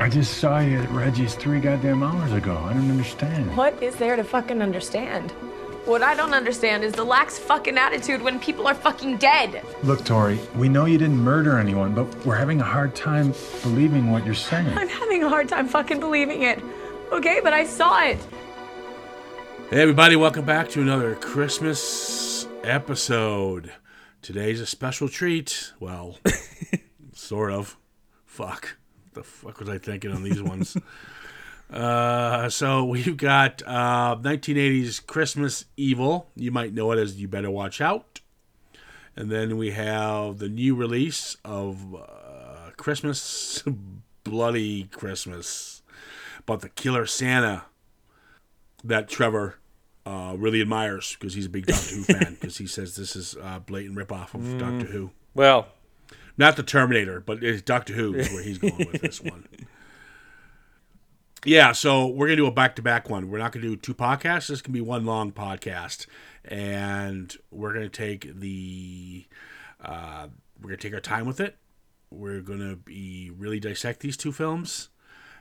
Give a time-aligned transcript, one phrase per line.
[0.00, 2.56] I just saw you at Reggie's three goddamn hours ago.
[2.56, 3.56] I don't understand.
[3.56, 5.32] What is there to fucking understand?
[5.86, 9.60] What I don't understand is the lax fucking attitude when people are fucking dead.
[9.82, 13.34] Look, Tori, we know you didn't murder anyone, but we're having a hard time
[13.64, 14.68] believing what you're saying.
[14.78, 16.62] I'm having a hard time fucking believing it.
[17.10, 18.18] Okay, but I saw it.
[19.68, 23.72] Hey, everybody, welcome back to another Christmas episode.
[24.22, 25.72] Today's a special treat.
[25.80, 26.18] Well,
[27.14, 27.76] sort of.
[28.24, 28.77] Fuck.
[29.18, 30.76] The fuck was I thinking on these ones?
[31.70, 36.30] Uh, so we've got uh, 1980s Christmas Evil.
[36.34, 38.22] You might know it as You Better Watch Out.
[39.14, 43.62] And then we have the new release of uh, Christmas
[44.24, 45.82] Bloody Christmas
[46.38, 47.64] about the killer Santa
[48.82, 49.58] that Trevor
[50.06, 53.36] uh, really admires because he's a big Doctor Who fan because he says this is
[53.42, 55.10] a blatant ripoff of Doctor Who.
[55.34, 55.68] Well,
[56.38, 59.44] Not the Terminator, but it's Doctor Who is where he's going with this one.
[61.44, 63.28] Yeah, so we're gonna do a back-to-back one.
[63.30, 64.48] We're not gonna do two podcasts.
[64.48, 66.06] This can be one long podcast,
[66.44, 69.26] and we're gonna take the
[69.84, 70.28] uh,
[70.60, 71.56] we're gonna take our time with it.
[72.10, 74.88] We're gonna be really dissect these two films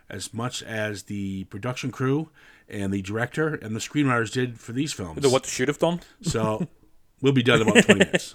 [0.10, 2.30] as much as the production crew
[2.70, 5.22] and the director and the screenwriters did for these films.
[5.22, 6.00] the what they should have done.
[6.22, 6.68] So
[7.22, 8.34] we'll be done in about 20 minutes.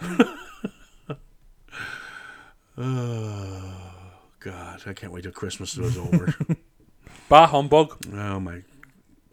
[2.79, 3.75] Oh,
[4.41, 4.83] God.
[4.87, 6.35] I can't wait till Christmas is over.
[7.29, 7.97] Bah humbug.
[8.13, 8.63] oh, my.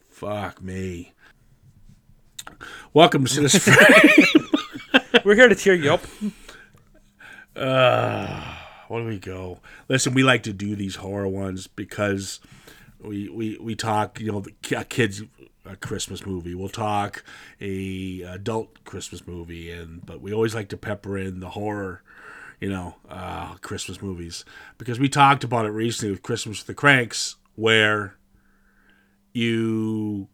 [0.10, 1.14] Fuck me.
[2.94, 4.24] Welcome to this Friday.
[5.26, 6.02] We're here to cheer you up.
[7.56, 8.56] Uh,
[8.88, 9.60] where do we go?
[9.88, 12.40] Listen, we like to do these horror ones because
[13.02, 14.44] we we, we talk, you know,
[14.76, 15.24] a kids
[15.66, 16.56] a Christmas movie.
[16.56, 17.24] We'll talk
[17.62, 22.02] a adult Christmas movie, and but we always like to pepper in the horror,
[22.60, 24.46] you know, uh, Christmas movies
[24.78, 28.16] because we talked about it recently with Christmas with the Kranks, where
[29.34, 30.28] you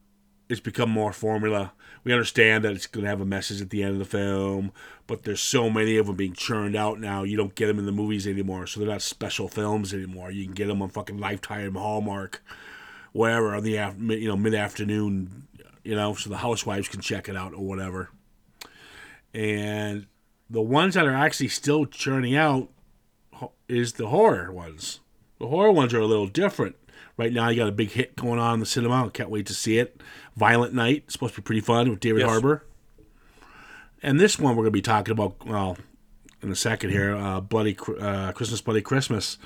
[0.50, 1.74] it's become more formula.
[2.04, 4.72] We understand that it's going to have a message at the end of the film,
[5.08, 7.24] but there's so many of them being churned out now.
[7.24, 10.30] You don't get them in the movies anymore, so they're not special films anymore.
[10.30, 12.44] You can get them on fucking Lifetime, Hallmark,
[13.12, 15.48] wherever on the af- you know mid afternoon,
[15.84, 18.10] you know, so the housewives can check it out or whatever.
[19.34, 20.06] And
[20.50, 22.70] the ones that are actually still churning out
[23.68, 25.00] is the horror ones.
[25.40, 26.76] The horror ones are a little different.
[27.18, 29.06] Right now, you got a big hit going on in the cinema.
[29.06, 30.02] I can't wait to see it.
[30.36, 31.04] Violent Night.
[31.06, 32.30] It's supposed to be pretty fun with David Yes.
[32.30, 32.66] Harbour.
[34.04, 35.78] And this one we're going to be talking about, well,
[36.42, 39.38] in a second here, uh, Bloody uh, Christmas, Bloody Christmas.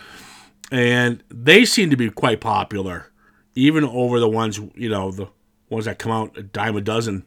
[0.71, 3.11] And they seem to be quite popular,
[3.55, 5.27] even over the ones, you know, the
[5.69, 7.23] ones that come out a dime a dozen.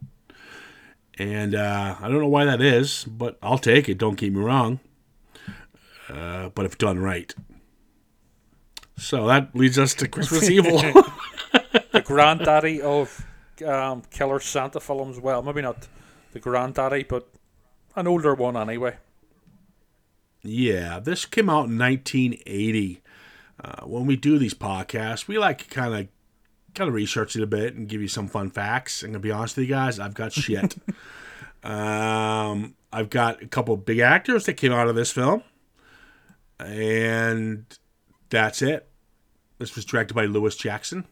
[1.19, 3.99] And uh, I don't know why that is, but I'll take it.
[3.99, 4.81] Don't get me wrong.
[6.09, 7.35] Uh, but if done right.
[8.97, 10.79] So that leads us to Christmas Evil.
[11.93, 13.27] The granddaddy of
[13.67, 15.21] um, killer Santa films.
[15.21, 15.87] Well, maybe not
[16.33, 17.29] the granddaddy, but
[17.95, 18.97] an older one anyway.
[20.43, 23.03] yeah, this came out in 1980.
[23.63, 26.09] Uh, when we do these podcasts, we like to kind of
[26.75, 29.03] kind of research it a bit and give you some fun facts.
[29.03, 30.77] I'm gonna be honest with you guys, I've got shit.
[31.65, 35.43] um, I've got a couple big actors that came out of this film,
[36.59, 37.65] and
[38.31, 38.89] that's it.
[39.59, 41.07] This was directed by Lewis Jackson.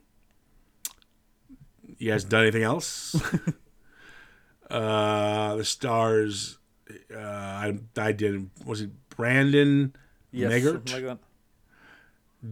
[1.99, 3.15] You guys done anything else?
[4.71, 6.59] uh, the stars.
[7.15, 8.51] Uh, I, I did.
[8.65, 9.95] Was it Brandon
[10.33, 11.09] Yes, Maggart?
[11.09, 11.19] like.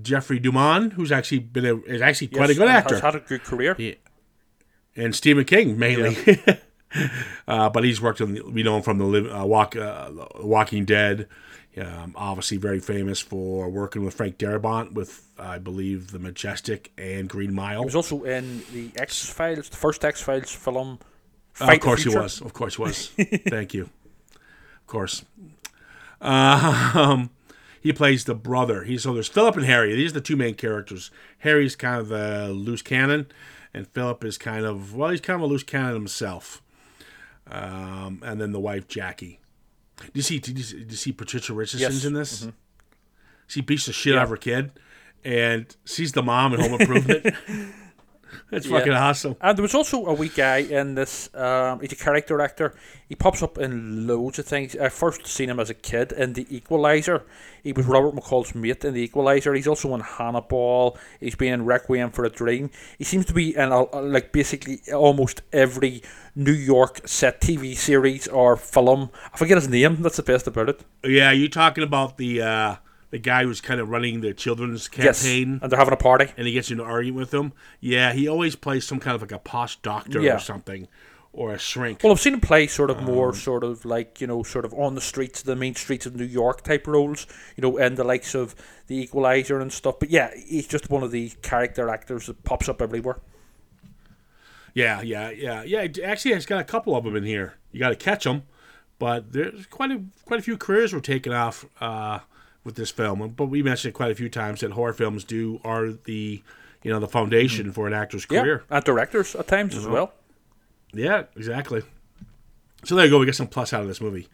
[0.02, 3.20] Jeffrey DeMunn, who's actually been a, is actually quite a good actor, Has had a
[3.20, 3.76] good career.
[4.96, 6.16] and Stephen King mainly.
[7.48, 10.10] uh, but he's worked on we know him from the Liv- uh, Walk uh,
[10.40, 11.28] Walking Dead.
[11.76, 17.28] Um, obviously, very famous for working with Frank Darabont with I believe The Majestic and
[17.28, 17.80] Green Mile.
[17.80, 20.98] He was also in the X Files, the first X Files film.
[21.60, 22.40] Uh, Fight of course he was.
[22.40, 23.08] Of course he was.
[23.48, 23.82] Thank you.
[24.34, 25.24] Of course.
[26.20, 27.30] Um,
[27.80, 28.84] he plays the brother.
[28.84, 29.94] He's so there's Philip and Harry.
[29.94, 31.10] These are the two main characters.
[31.38, 33.26] Harry's kind of the loose cannon,
[33.74, 36.62] and Philip is kind of well, he's kind of a loose cannon himself.
[37.50, 39.40] Um, and then the wife Jackie.
[39.98, 40.38] Do you see?
[40.38, 42.04] Do you see, do you see Patricia Richardson's Yes.
[42.04, 42.48] in this?
[43.46, 44.72] She beats the shit out of her kid,
[45.24, 47.34] and she's the mom in Home Improvement.
[48.50, 49.36] That's fucking awesome.
[49.40, 51.32] And there was also a wee guy in this.
[51.34, 52.74] Um, he's a character actor.
[53.08, 54.76] He pops up in loads of things.
[54.76, 57.24] I first seen him as a kid in The Equalizer.
[57.62, 59.54] He was Robert McCall's mate in The Equalizer.
[59.54, 60.98] He's also in Hannibal.
[61.20, 62.70] He's been in Requiem for a Dream.
[62.96, 66.02] He seems to be in a, like basically almost every
[66.34, 69.10] New York set TV series or film.
[69.32, 70.02] I forget his name.
[70.02, 70.84] That's the best about it.
[71.04, 72.76] Yeah, you talking about the uh,
[73.10, 76.32] the guy who's kind of running the children's Yes, campaign, and they're having a party.
[76.36, 77.52] and he gets into an argument with him.
[77.80, 80.36] Yeah, he always plays some kind of like a posh doctor Yeah.
[80.36, 80.88] or something,
[81.32, 82.00] or a shrink.
[82.02, 84.64] Well, I've seen him play sort of Um, more, sort of like you know, sort
[84.64, 87.26] of on the streets, the main streets of New York type roles.
[87.56, 88.54] You know, in the likes of
[88.88, 89.98] the Equalizer and stuff.
[89.98, 93.20] But yeah, he's just one of the character actors that pops up everywhere.
[94.74, 95.86] Yeah, yeah, yeah, yeah.
[96.04, 97.54] Actually, it's got a couple of them in here.
[97.72, 98.42] You got to catch them,
[98.98, 102.20] but there's quite a quite a few careers were taken off uh,
[102.64, 103.34] with this film.
[103.36, 106.42] But we mentioned it quite a few times that horror films do are the
[106.82, 107.72] you know the foundation mm-hmm.
[107.72, 108.64] for an actor's Yeah, career.
[108.70, 109.94] and directors at times as uh-huh.
[109.94, 110.12] well.
[110.92, 111.82] Yeah, exactly.
[112.84, 113.18] So there you go.
[113.18, 114.28] We get some plus out of this movie.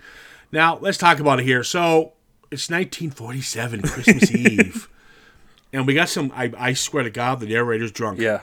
[0.53, 1.65] Now let's talk about it here.
[1.65, 2.12] So
[2.50, 4.88] it's 1947, Christmas Eve,
[5.73, 6.32] and we got some.
[6.35, 8.20] I, I swear to God, the narrator's drunk.
[8.20, 8.43] Yeah,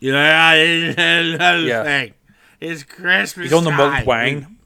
[0.00, 1.56] Yeah, yeah.
[1.56, 1.82] Yeah.
[1.84, 2.14] Thing.
[2.60, 3.44] It's Christmas.
[3.44, 4.58] he's on the mulled wine.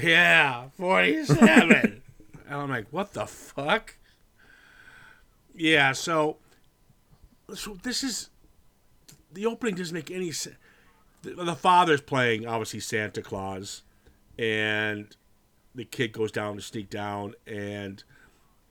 [0.00, 2.02] Yeah, 47.
[2.48, 3.96] And I'm like, what the fuck?
[5.54, 6.36] Yeah, so,
[7.54, 8.30] so this is
[9.32, 10.56] the opening doesn't make any sense.
[11.22, 13.82] The, the father's playing obviously Santa Claus,
[14.38, 15.14] and
[15.74, 18.02] the kid goes down to sneak down, and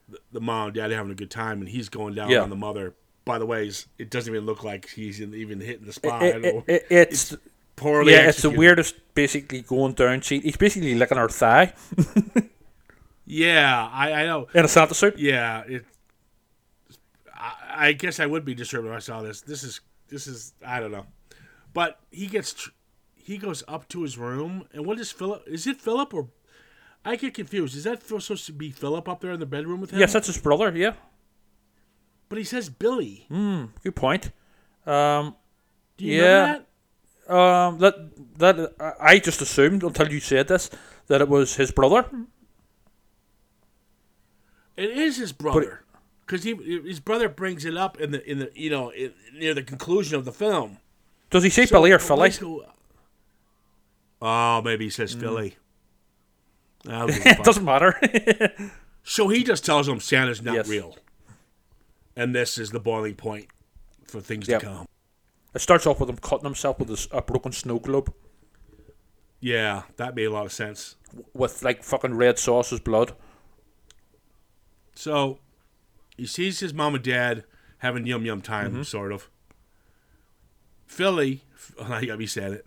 [0.08, 2.40] the, the mom and dad are having a good time, and he's going down Yeah.
[2.42, 2.96] on the mother.
[3.26, 6.24] By the way, it doesn't even look like he's in, even hitting the spot.
[6.24, 7.36] It- it- it- it's
[7.76, 8.96] poorly yeah, it's the weirdest.
[9.14, 10.22] Basically, going down.
[10.22, 11.74] She, he's basically licking her thigh
[13.30, 14.48] Yeah, I, I know.
[14.54, 15.20] in a Santa suit.
[15.20, 15.86] Yeah, it.
[17.36, 19.42] I, I guess I would be disturbed if I saw this.
[19.42, 21.06] This is this is I don't know,
[21.74, 22.70] but he gets tr-
[23.16, 25.44] he goes up to his room and what is Philip?
[25.46, 26.30] Is it Philip or?
[27.06, 27.76] I get confused.
[27.78, 30.00] Is that supposed to be Philip up there in the bedroom with him?
[30.00, 30.76] Yes, that's his brother.
[30.76, 30.94] Yeah,
[32.30, 33.26] but he says Billy.
[33.30, 33.66] Hmm.
[33.84, 34.32] good point.
[34.86, 35.36] Um,
[35.98, 36.46] Do you Yeah.
[36.46, 36.64] know
[37.28, 37.34] that?
[37.34, 37.96] um, that
[38.40, 40.70] that I just assumed until you said this
[41.08, 42.06] that it was his brother.
[44.78, 45.84] It is his brother,
[46.26, 49.54] because he his brother brings it up in the in the you know in, near
[49.54, 50.78] the conclusion of the film.
[51.30, 52.32] Does he say So, Billy or Philly?
[54.22, 55.56] Oh, maybe he says Philly.
[56.88, 57.40] I don't give a Mm.
[57.40, 58.72] it doesn't matter.
[59.10, 60.68] So he just tells him Santa's not Yes.
[60.68, 60.98] real.
[62.18, 63.48] And this is the boiling point
[64.06, 64.60] for things Yep.
[64.60, 64.88] to come.
[65.54, 68.14] it starts off with him cutting himself with a broken snow globe
[69.40, 70.98] Yeah, that made a lot of sense.
[71.34, 73.16] with like fucking red sauce as blood.
[74.98, 75.38] So
[76.18, 77.44] he sees his mom and dad
[77.80, 78.82] having yum yum time, Mm-hmm.
[78.84, 79.30] sort of.
[80.88, 81.44] Philly,
[81.82, 82.66] I gotta be said it,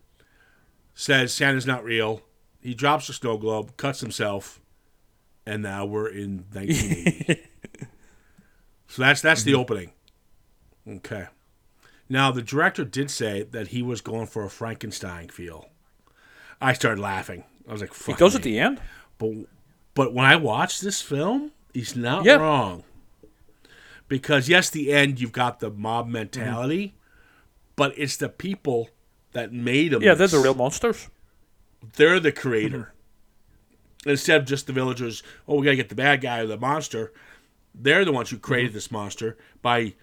[0.94, 2.22] says Santa's not real.
[2.60, 4.60] He drops the snow globe, cuts himself,
[5.46, 7.40] and now we're in 1980.
[8.88, 9.50] so that's that's Mm-hmm.
[9.50, 9.92] the opening.
[10.88, 11.26] Okay.
[12.08, 15.68] Now the director did say that he was going for a Frankenstein feel.
[16.60, 17.44] I started laughing.
[17.68, 18.80] I was like, "Fuck does me." at the end.
[19.18, 19.30] But
[19.94, 22.36] but when I watched this film, he's not Yeah.
[22.36, 22.84] wrong.
[24.08, 26.12] Because yes, the end you've got the mob mm-hmm.
[26.14, 26.94] mentality,
[27.76, 28.90] but it's the people
[29.32, 30.02] that made them.
[30.02, 31.08] Yeah, they're the real monsters.
[31.96, 32.78] They're the creator.
[32.78, 34.10] Mm-hmm.
[34.10, 37.12] Instead of just the villagers, oh, we gotta get the bad guy or the monster.
[37.74, 38.76] They're the ones who created mm-hmm.
[38.76, 39.94] this monster by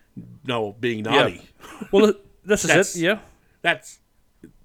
[0.45, 1.49] no being naughty.
[1.91, 2.13] Well,
[2.45, 2.99] this is it.
[2.99, 3.19] Yeah,
[3.61, 3.99] That's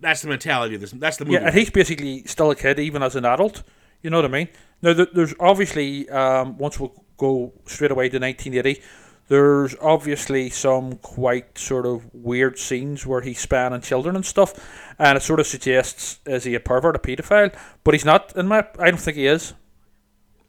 [0.00, 0.93] that's the mentality of this.
[0.93, 1.34] That's the movie.
[1.34, 3.62] yeah, and he's basically still a kid even as an adult.
[4.02, 4.48] You know what I mean?
[4.82, 8.82] Now, there's obviously um, once we go straight away to 1980.
[9.28, 14.52] There's obviously some quite sort of weird scenes where he's spanning children and stuff,
[14.98, 17.54] and it sort of suggests is he a pervert, a paedophile?
[17.84, 18.36] But he's not.
[18.36, 19.54] In my, I don't think he is.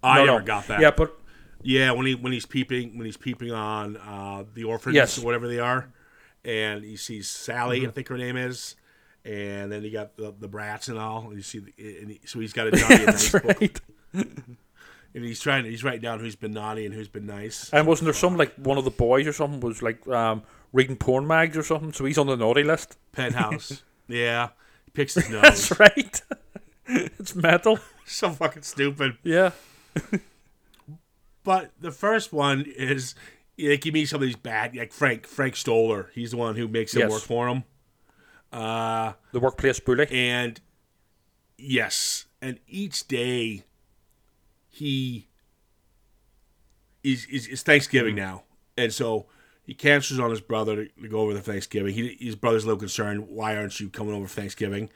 [0.01, 0.45] I No, never no.
[0.45, 0.81] got that.
[0.81, 1.17] Yeah, but
[1.61, 5.17] Yeah, when he when he's peeping when he's peeping on uh, the orphans Yes.
[5.17, 5.87] or whatever they are,
[6.43, 7.89] and he sees Sally, Mm-hmm.
[7.89, 8.75] I think her name is,
[9.23, 11.27] and then you got the, the brats and all.
[11.27, 13.81] And you see, the, and he, so he's got a and nice that's book, right.
[15.15, 17.69] and he's trying he's writing down who's been naughty and who's been nice.
[17.71, 20.95] And wasn't there some like one of the boys or something was like um, reading
[20.95, 21.93] porn mags or something?
[21.93, 22.97] So he's on the naughty list.
[23.11, 24.49] Penthouse, yeah,
[24.85, 25.41] he picks his nose.
[25.41, 26.21] That's right.
[26.87, 27.79] it's metal.
[28.05, 29.17] so fucking stupid.
[29.23, 29.51] Yeah.
[31.43, 33.15] But the first one is
[33.59, 36.09] like you meet some of these bad like Frank Frank Stoller.
[36.13, 37.11] He's the one who makes him Yes.
[37.11, 37.63] work for him.
[38.51, 40.07] Uh, The workplace bully.
[40.09, 40.59] And
[41.57, 43.63] yes, and each day
[44.73, 45.27] he
[47.03, 48.43] is is, is Thanksgiving now,
[48.75, 49.27] and so
[49.61, 51.93] he cancels on his brother to, to go over the Thanksgiving.
[51.93, 53.29] He, his brother's a little concerned.
[53.29, 54.89] Why aren't you coming over for Thanksgiving?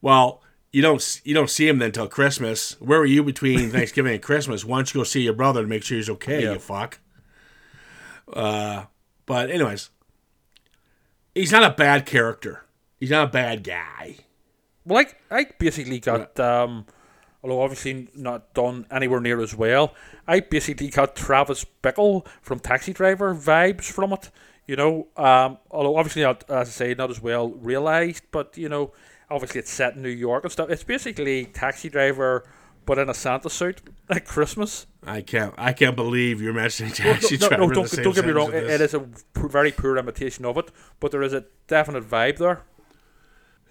[0.00, 2.72] Well, you don't you don't see him then until Christmas.
[2.80, 4.64] Where were you between Thanksgiving and Christmas?
[4.64, 6.42] Why don't you go see your brother to make sure he's okay?
[6.42, 6.54] Yeah.
[6.54, 6.98] You fuck.
[8.32, 8.86] Uh,
[9.24, 9.90] but anyways,
[11.32, 12.64] he's not a bad character.
[12.98, 14.16] He's not a bad guy.
[14.84, 16.86] Well, I, I basically got um,
[17.42, 19.94] although obviously not done anywhere near as well.
[20.26, 24.30] I basically got Travis Bickle from Taxi Driver vibes from it.
[24.66, 28.68] You know, um, although obviously not, as I say, not as well realized, but you
[28.68, 28.92] know,
[29.28, 30.70] obviously it's set in New York and stuff.
[30.70, 32.44] It's basically Taxi Driver,
[32.86, 34.86] but in a Santa suit at Christmas.
[35.04, 35.52] I can't.
[35.58, 37.62] I can't believe you're mentioning No, Taxi no, Driver.
[37.62, 38.52] no, the don't, don't get me wrong.
[38.52, 39.04] It, it is a
[39.36, 40.70] very poor imitation of it,
[41.00, 42.62] but there is a definite vibe there.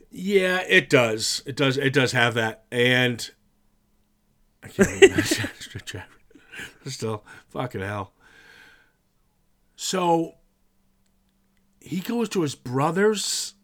[0.10, 1.42] Yeah, it does.
[1.46, 1.78] It does.
[1.78, 3.32] It does have that, and
[4.64, 5.24] I can't even.
[6.86, 8.14] Still, fucking hell.
[9.76, 10.36] So
[11.80, 13.56] he goes to his brother's.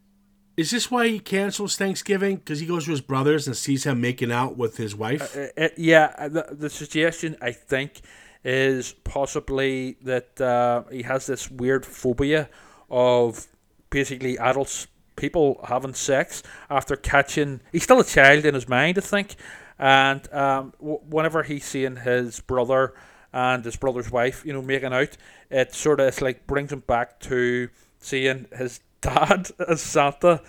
[0.56, 2.36] Is this why he cancels Thanksgiving?
[2.36, 5.36] Because he goes to his brother's and sees him making out with his wife.
[5.36, 8.00] Uh, uh, yeah, uh, the, the suggestion I think
[8.42, 12.48] is possibly that uh, he has this weird phobia
[12.90, 13.46] of
[13.90, 17.60] basically adults, people having sex after catching.
[17.70, 19.36] He's still a child in his mind, I think,
[19.78, 22.94] and um, w- whenever he's seeing his brother
[23.32, 25.16] and his brother's wife, you know, making out,
[25.50, 27.68] it sort of it's like brings him back to
[27.98, 30.40] seeing his dad as Santa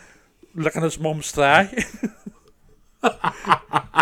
[0.56, 1.70] licking his mum's thigh.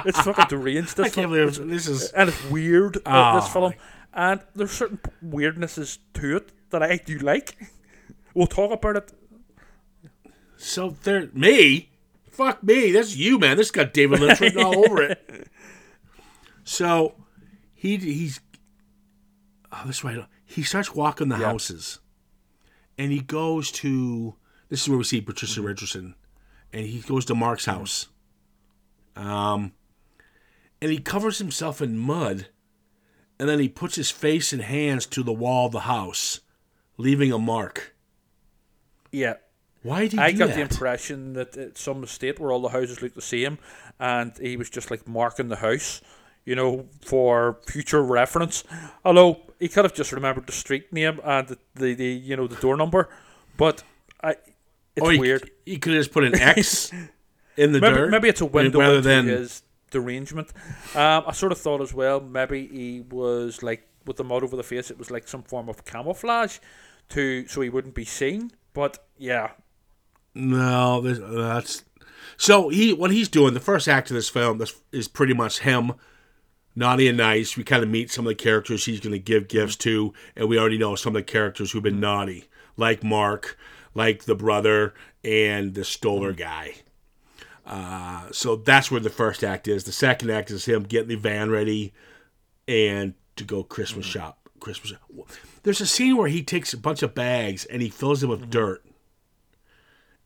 [0.05, 0.99] it's fucking deranged.
[0.99, 1.31] I This can't film.
[1.31, 2.09] believe this is.
[2.11, 2.97] and it's weird.
[3.05, 3.53] uh, this Oh.
[3.53, 3.73] film,
[4.13, 7.55] and there's certain weirdnesses to it that I do like.
[8.33, 9.11] We'll talk about it.
[10.57, 11.89] So there, me,
[12.37, 12.91] fuck me.
[12.91, 13.57] That's you, man.
[13.57, 15.47] This got David Lynch written all over it.
[16.69, 17.15] So
[17.73, 18.41] he he's
[19.71, 20.25] oh, this right.
[20.43, 21.45] He starts walking the Yeah.
[21.45, 21.99] houses,
[22.97, 24.35] and he goes to.
[24.67, 26.15] This is where we see Patricia Richardson,
[26.73, 28.07] and he goes to Mark's house.
[29.15, 29.71] Um,
[30.81, 32.47] and he covers himself in mud,
[33.39, 36.41] and then he puts his face and hands to the wall of the house,
[36.97, 37.95] leaving a mark.
[39.09, 39.35] Yeah,
[39.87, 40.55] Why did I got that?
[40.55, 43.57] the impression that it's some estate where all the houses look the same,
[43.99, 46.01] and he was just like marking the house,
[46.45, 48.63] you know, for future reference.
[49.05, 52.47] Although he could have just remembered the street name and the, the, the you know
[52.47, 53.07] the door number,
[53.55, 53.83] but
[54.21, 54.31] I,
[54.95, 55.49] it's Or he, weird.
[55.65, 56.91] He could have just put an X
[57.55, 58.09] in the Maybe, dirt.
[58.11, 60.49] maybe it's a window rather than his derangement.
[60.95, 64.55] Um, I sort of thought as well, maybe he was like with the mud over
[64.57, 64.91] the face.
[64.91, 66.57] It was like some form of camouflage,
[67.09, 68.51] to so he wouldn't be seen.
[68.73, 69.51] But yeah,
[70.37, 71.01] no.
[71.01, 71.83] this- That's
[72.37, 73.53] so he what he's doing.
[73.53, 75.93] The first act of this film is, is pretty much him,
[76.75, 77.57] naughty and nice.
[77.57, 80.47] We kind of meet some of the characters he's going to give gifts to, and
[80.47, 83.57] we already know some of the characters who've been naughty, like Mark,
[83.95, 86.75] like the brother, and the Stoller guy.
[87.65, 89.83] Uh, so that's where the first act is.
[89.83, 91.93] The second act is him getting the van ready
[92.67, 94.47] and to go Christmas shop.
[94.59, 94.93] Christmas.
[95.63, 98.49] There's a scene where he takes a bunch of bags and he fills them with
[98.49, 98.83] dirt.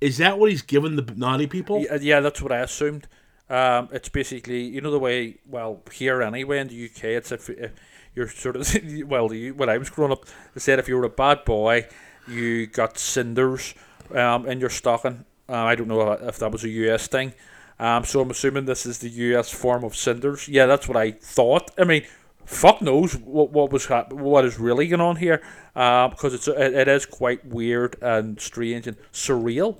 [0.01, 1.79] Is that what he's given the naughty people?
[1.81, 3.07] yeah, yeah that's what I assumed.
[3.49, 7.49] Um, it's basically you know the way well here anyway in the UK it's if,
[7.49, 7.71] if
[8.15, 8.73] you're sort of
[9.07, 11.85] well you, when I was growing up they said if you were a bad boy
[12.27, 13.73] you got cinders
[14.15, 15.25] um, in your stocking.
[15.49, 17.33] Uh, I don't know if that was a US thing.
[17.79, 20.47] Um, so I'm assuming this is the US form of cinders.
[20.47, 21.71] Yeah, that's what I thought.
[21.77, 22.05] I mean,
[22.45, 25.41] fuck knows what what was hap- what is really going on here,
[25.75, 29.77] uh, because it's it, it is quite weird and strange and surreal.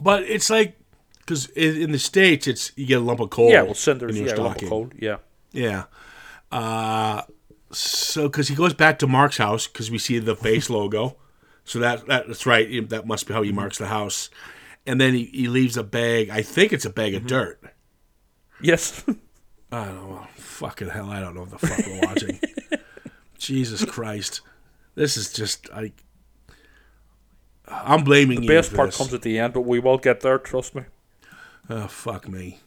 [0.00, 0.78] But it's like
[1.20, 3.50] because in, the states, it's you get a lump of coal.
[3.50, 4.18] Yeah, well, cinders.
[4.18, 4.90] Yeah, lump of coal.
[4.98, 5.18] Yeah.
[5.52, 5.84] Yeah.
[6.50, 7.22] Uh,
[7.70, 11.16] so because he goes back to Mark's house because we see the face logo,
[11.64, 12.88] so that, that that's right.
[12.88, 14.30] That must be how he marks the house,
[14.86, 16.30] and then he, he leaves a bag.
[16.30, 17.60] I think it's a bag of dirt.
[18.60, 19.04] Yes.
[19.70, 20.26] I don't know.
[20.36, 22.40] Fucking hell, I don't know what the fuck we're watching.
[23.38, 24.40] Jesus Christ,
[24.94, 25.92] this is just I.
[27.70, 28.48] I'm blaming you.
[28.48, 28.96] The best part this.
[28.96, 30.38] comes at the end, but we will get there.
[30.38, 30.82] Trust me.
[31.70, 32.60] Oh fuck me.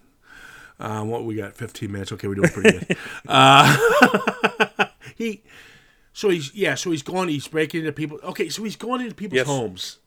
[0.80, 1.56] Um, what we got?
[1.56, 2.12] Fifteen minutes.
[2.12, 2.98] Okay, we're doing pretty good.
[3.28, 5.44] uh, he,
[6.14, 6.76] so he's yeah.
[6.76, 7.30] So he's going.
[7.30, 8.20] He's breaking into people.
[8.24, 9.48] Okay, so he's going into people's Yes.
[9.48, 9.98] homes.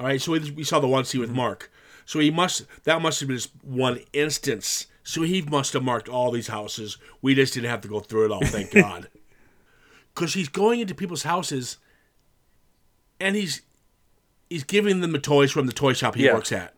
[0.00, 0.20] All right.
[0.20, 1.70] So we, we saw the one scene with Mark.
[2.06, 2.64] So he must.
[2.84, 4.86] That must have been just one instance.
[5.02, 6.96] So he must have marked all these houses.
[7.20, 8.44] We just didn't have to go through it all.
[8.44, 9.08] Thank God.
[10.14, 11.78] Because he's going into people's houses,
[13.20, 13.62] and he's
[14.54, 16.34] he's giving them the toys from the toy shop he Yeah.
[16.34, 16.74] works at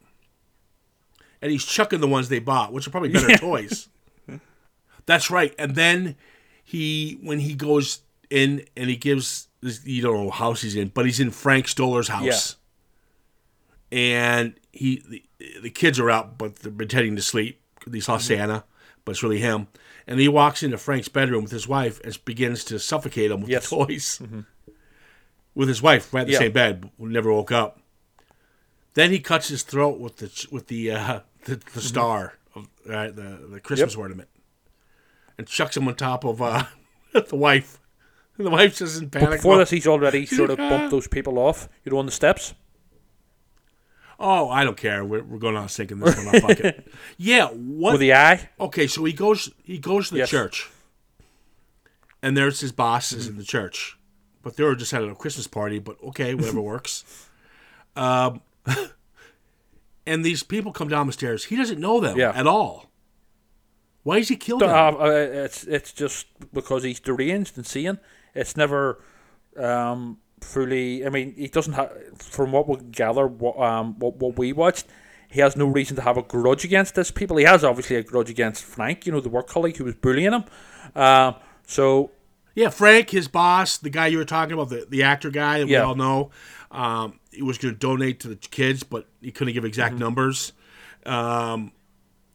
[1.42, 3.88] and he's chucking the ones they bought, which are probably better toys.
[5.06, 5.54] That's right.
[5.59, 6.16] And then
[6.64, 10.75] he, when he goes in and he gives, this, you don't know what house he's
[10.75, 12.56] in, but he's in Frank Stoller's house.
[13.92, 15.23] And he, the,
[15.62, 17.61] the kids are out, but they're pretending to sleep.
[17.87, 18.23] They saw mm-hmm.
[18.23, 18.64] Santa,
[19.04, 19.68] but it's really him.
[20.09, 23.50] And he walks into Frank's bedroom with his wife and begins to suffocate him with
[23.50, 23.68] Yes.
[23.71, 24.18] the toys.
[24.23, 24.40] Mm-hmm.
[25.57, 26.39] With his wife, right in the Yeah.
[26.39, 27.81] same bed, never woke up.
[28.95, 33.15] Then he cuts his throat with the with the uh, the, the star of right,
[33.15, 34.29] the the Christmas ornament.
[35.39, 36.65] and chucks him on top of uh,
[37.13, 37.81] the wife.
[38.39, 39.39] And the wife's just in But panic.
[39.39, 39.63] before mode.
[39.63, 41.69] this, he's already sort of bumped those people off.
[41.85, 42.53] You know, on the steps.
[44.19, 45.05] Oh, I don't care.
[45.05, 46.41] We're, we're going on sinking this one.
[46.41, 46.87] Fuck it.
[47.19, 47.49] Yeah.
[47.49, 47.93] What?
[47.93, 48.49] With the eye.
[48.61, 49.51] okay, so he goes.
[49.63, 50.31] He goes to the Yes.
[50.31, 50.69] church,
[52.23, 53.96] and there's his bosses in the church,
[54.47, 55.81] but they were just having a Christmas party.
[55.81, 57.05] But okay, whatever works.
[57.97, 58.43] Um,
[60.07, 61.45] and these people come down the stairs.
[61.47, 62.31] He doesn't know them Yeah.
[62.33, 62.87] at all.
[64.05, 65.00] Why is he killed Uh, them?
[65.00, 65.07] uh,
[65.45, 67.99] it's it's just because he's deranged and seeing.
[68.35, 69.03] It's never
[69.57, 71.05] um, fully.
[71.05, 71.91] I mean, he doesn't have.
[72.19, 74.87] From what we gather, what um what, what we watched,
[75.29, 77.37] he has no reason to have a grudge against this people.
[77.37, 80.33] He has obviously a grudge against Frank, you know, the work colleague who was bullying
[80.33, 80.45] him.
[80.95, 81.35] Um,
[81.67, 82.12] so
[82.57, 85.67] Yeah, Frank, his boss, the guy you were talking about, the, the actor guy that
[85.69, 86.31] we all know,
[86.73, 90.03] um, he was going to donate to the kids, but he couldn't give exact Mm-hmm.
[90.05, 90.53] numbers.
[91.05, 91.71] Um,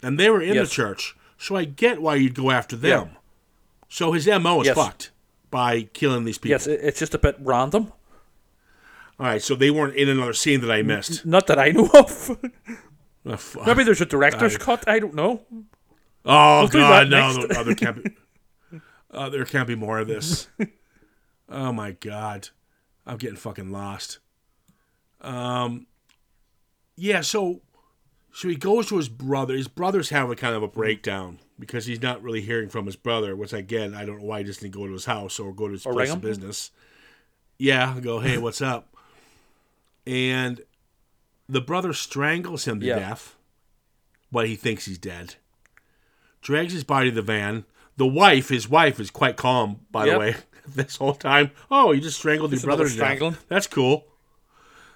[0.03, 0.69] and they were in Yes.
[0.69, 3.09] the church, so I get why you'd go after them.
[3.11, 3.17] Yeah.
[3.89, 4.77] So his MO is Yes.
[4.77, 5.11] fucked
[5.49, 6.51] by killing these people.
[6.51, 7.91] yes, it's just a bit random.
[9.19, 11.25] All right, so they weren't in another scene that I missed.
[11.25, 12.37] Not that I know of.
[13.23, 13.37] Oh.
[13.67, 14.87] Maybe there's a director's cut.
[14.87, 15.41] I don't know.
[16.25, 18.09] Oh do god, no, no, no, there can't be.
[19.11, 20.47] Uh, there can't be more of this.
[21.49, 22.49] oh my god,
[23.05, 24.19] I'm getting fucking lost.
[25.19, 25.87] Um,
[26.95, 27.21] yeah.
[27.21, 27.61] So,
[28.33, 29.55] so he goes to his brother.
[29.55, 33.35] His brother's having kind of a breakdown because he's not really hearing from his brother.
[33.35, 35.73] Which again, I don't know why he doesn't go to his house or go to
[35.73, 36.71] his Or place of business.
[37.57, 38.19] Yeah, go.
[38.19, 38.95] Hey, what's up?
[40.07, 40.61] And
[41.47, 42.99] the brother strangles him to Yeah.
[42.99, 43.35] death,
[44.31, 45.35] but he thinks he's dead.
[46.41, 47.65] Drags his body to the van.
[47.97, 50.35] The wife, his wife, is quite calm, by the way,
[50.67, 51.51] this whole time.
[51.69, 53.07] Oh, you just strangled Just your brother another to death.
[53.17, 53.37] strangling.
[53.47, 54.05] That's cool.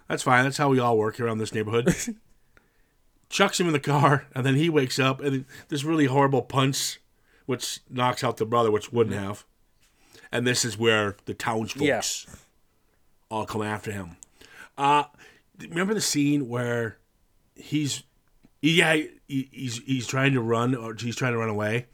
[0.07, 0.43] That's fine.
[0.43, 1.93] That's how we all work around this neighborhood.
[3.29, 6.99] Chucks him in the car, and then he wakes up, and this really horrible punch,
[7.47, 9.45] which knocks out the brother, which wouldn't have.
[10.31, 12.01] And this is where the townsfolk Yeah.
[13.29, 14.17] all come after him.
[14.77, 15.05] Uh,
[15.59, 16.97] remember the scene where
[17.55, 18.03] he's
[18.61, 18.95] yeah
[19.27, 21.87] he, he's he's trying to run or he's trying to run away,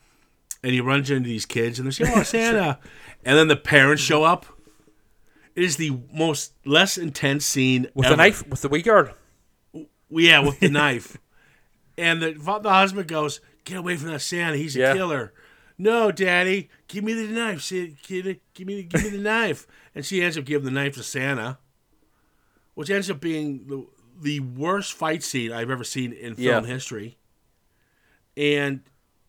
[0.63, 2.80] and he runs into these kids and they're saying, "Oh, Santa,"
[3.26, 4.45] and then the parents show up.
[5.56, 8.13] It is the most less intense scene With ever.
[8.13, 9.13] the knife, with the wee girl.
[10.10, 11.17] Yeah, with the knife.
[11.97, 14.56] And the, the husband goes, Get away from that Santa.
[14.58, 14.93] He's a Yeah.
[14.93, 15.34] killer.
[15.78, 17.62] No, Daddy, give me the knife.
[17.63, 19.67] Say, Give me, give me, give me the knife.
[19.93, 21.58] And she ends up giving the knife to Santa,
[22.76, 23.86] which ends up being the,
[24.21, 26.71] the worst fight scene I've ever seen in film Yeah.
[26.74, 27.17] history.
[28.38, 28.82] And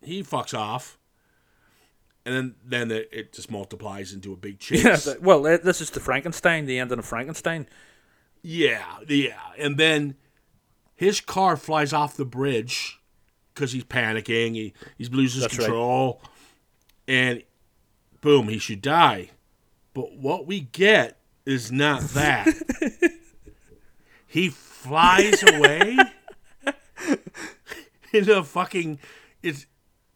[0.03, 0.99] he fucks off.
[2.24, 5.06] And then, then it, it just multiplies into a big chase.
[5.06, 7.66] Yeah, well, this is the Frankenstein, the ending of Frankenstein.
[8.42, 9.40] Yeah, yeah.
[9.58, 10.16] And then
[10.94, 13.00] his car flies off the bridge
[13.54, 14.54] because he's panicking.
[14.54, 15.64] He, he loses That's right.
[15.64, 16.22] control.
[17.08, 17.42] And
[18.20, 19.30] boom, he should die.
[19.94, 22.48] But what we get is not that.
[24.26, 25.98] he flies away
[28.12, 28.98] into a fucking.
[29.42, 29.66] It's,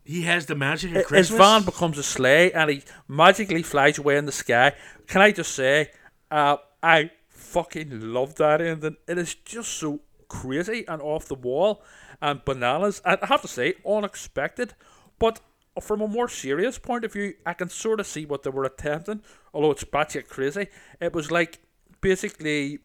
[0.06, 1.38] he has the magic of His Christmas.
[1.38, 4.72] van becomes a sleigh and he magically flies away in the sky.
[5.08, 5.90] Can I just say,
[6.30, 8.96] uh, I fucking love that ending.
[9.08, 11.82] It is just so crazy and off the wall
[12.22, 13.02] and bananas.
[13.04, 14.74] And I have to say, unexpected.
[15.18, 15.40] But
[15.80, 18.64] from a more serious point of view, I can sort of see what they were
[18.64, 20.68] attempting, although it's batshit crazy.
[21.00, 21.58] It was like
[22.00, 22.78] basically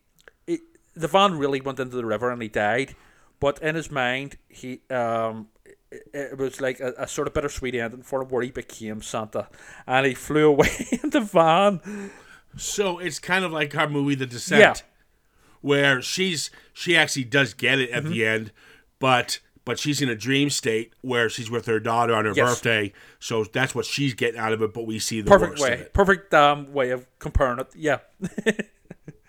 [0.48, 0.62] it,
[0.96, 2.96] the van really went into the river and he died.
[3.40, 5.48] But in his mind, he um,
[5.92, 9.48] it, was like a, a sort of bittersweet ending for him where he became Santa,
[9.88, 12.12] and he flew away in the van.
[12.58, 14.74] So it's kind of like our movie The Descent, Yeah.
[15.62, 18.12] where she's she actually does get it at Mm-hmm.
[18.14, 18.52] the end,
[19.00, 22.50] but but she's in a dream state where she's with her daughter on her Yes.
[22.50, 22.92] birthday.
[23.20, 26.34] So that's what she's getting out of it, but we see the Perfect way, perfect
[26.34, 27.68] um, way of comparing it.
[27.76, 28.00] Yeah,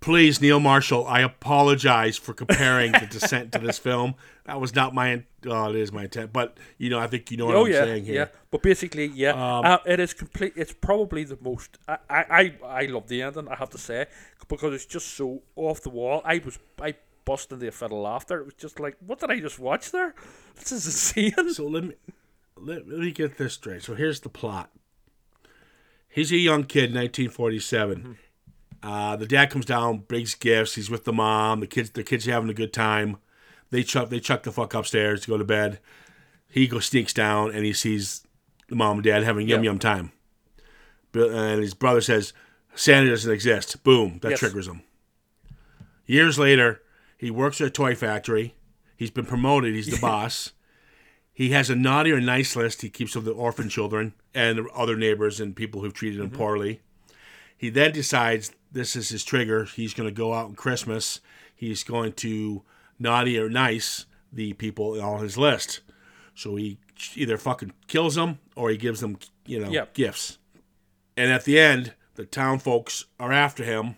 [0.00, 4.14] Please, Neil Marshall, I apologize for comparing The Descent to this film.
[4.46, 7.36] That was not my oh, it is my intent, but you know, I think you
[7.36, 8.12] know what oh I'm yeah, saying yeah.
[8.12, 8.30] here.
[8.50, 10.54] But basically, yeah, Um, uh, it is complete.
[10.56, 11.76] It's probably the most.
[11.86, 13.46] I, I, I, love the ending.
[13.48, 14.06] I have to say
[14.48, 16.22] because it's just so off the wall.
[16.24, 16.94] I was I
[17.26, 18.40] busted into a fit of laughter.
[18.40, 20.14] It was just like, what did I just watch there?
[20.56, 21.54] This is insane.
[21.54, 21.94] So let me
[22.56, 23.82] let, let me get this straight.
[23.82, 24.70] So here's the plot.
[26.08, 28.18] He's a young kid, 1947.
[28.82, 30.74] Uh, the dad comes down, brings gifts.
[30.74, 31.60] He's with the mom.
[31.60, 33.18] The kids, the kids are having a good time.
[33.70, 35.78] They chuck, they chuck the fuck upstairs to go to bed.
[36.48, 38.26] He goes sneaks down and he sees
[38.68, 39.70] the mom and dad having yum Yeah.
[39.70, 40.12] yum time.
[41.14, 42.32] And his brother says,
[42.74, 44.38] "Santa doesn't exist." Boom, that Yes.
[44.40, 44.82] triggers him.
[46.06, 46.82] Years later,
[47.16, 48.54] he works at a toy factory.
[48.96, 49.74] He's been promoted.
[49.74, 50.52] He's the boss.
[51.32, 54.94] he has a naughty or nice list he keeps of the orphan children and other
[54.96, 56.80] neighbors and people who've treated him poorly.
[57.56, 59.64] He then decides this is his trigger.
[59.64, 61.20] He's going to go out on Christmas.
[61.54, 62.62] He's going to
[62.98, 65.80] naughty or nice the people on his list.
[66.34, 66.78] So he
[67.16, 69.94] either fucking kills them or he gives them, you know, Yep.
[69.94, 70.38] gifts.
[71.16, 73.96] And at the end, the town folks are after him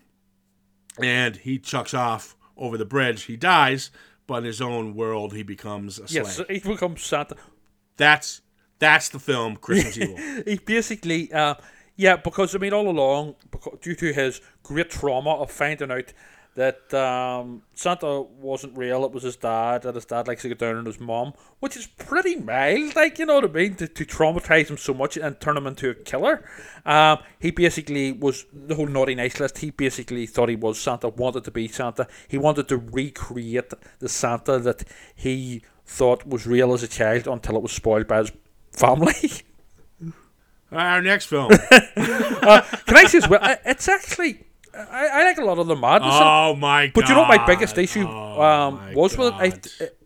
[1.01, 3.25] and he chucks off over the bridge.
[3.25, 3.91] He dies,
[4.27, 6.25] but in his own world, he becomes a slave.
[6.27, 7.37] Yes, he becomes Santa.
[7.97, 8.41] That's
[8.79, 10.17] that's the film Christmas Evil.
[10.45, 11.55] He basically, uh,
[11.97, 16.13] yeah, because I mean, all along, because, due to his great trauma of finding out
[16.55, 20.59] that um, Santa wasn't real, it was his dad, and his dad likes to get
[20.59, 23.89] down on his mom, which is pretty mild, like you know what I mean, to,
[23.89, 26.45] to traumatize him so much and turn him into a killer.
[26.85, 29.59] Um, he basically was the whole naughty nice list.
[29.59, 32.07] He basically thought he was Santa, wanted to be Santa.
[32.29, 37.57] He wanted to recreate the Santa that he thought was real as a child until
[37.57, 38.33] it was spoiled by his
[38.73, 39.15] family.
[40.73, 41.51] Our next film.
[41.97, 43.41] Can I say as well?
[43.65, 46.11] It's actually I, I like a lot of the madness.
[46.15, 46.93] oh my god!
[46.95, 49.35] But you know what my biggest issue Oh um, was with it?
[49.35, 49.47] I,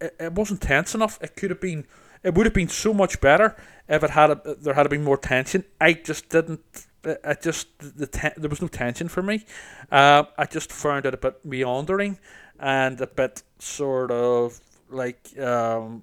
[0.04, 0.32] it, it?
[0.32, 1.18] Wasn't tense enough.
[1.22, 1.86] It could have been.
[2.24, 3.54] It would have been so much better
[3.88, 5.64] if it had a, there had been more tension.
[5.80, 6.60] I just didn't.
[7.04, 9.44] I- I just the ten, there was no tension for me.
[9.92, 12.18] Uh, I just found it a bit meandering
[12.58, 14.58] and a bit sort of
[14.90, 16.02] like um,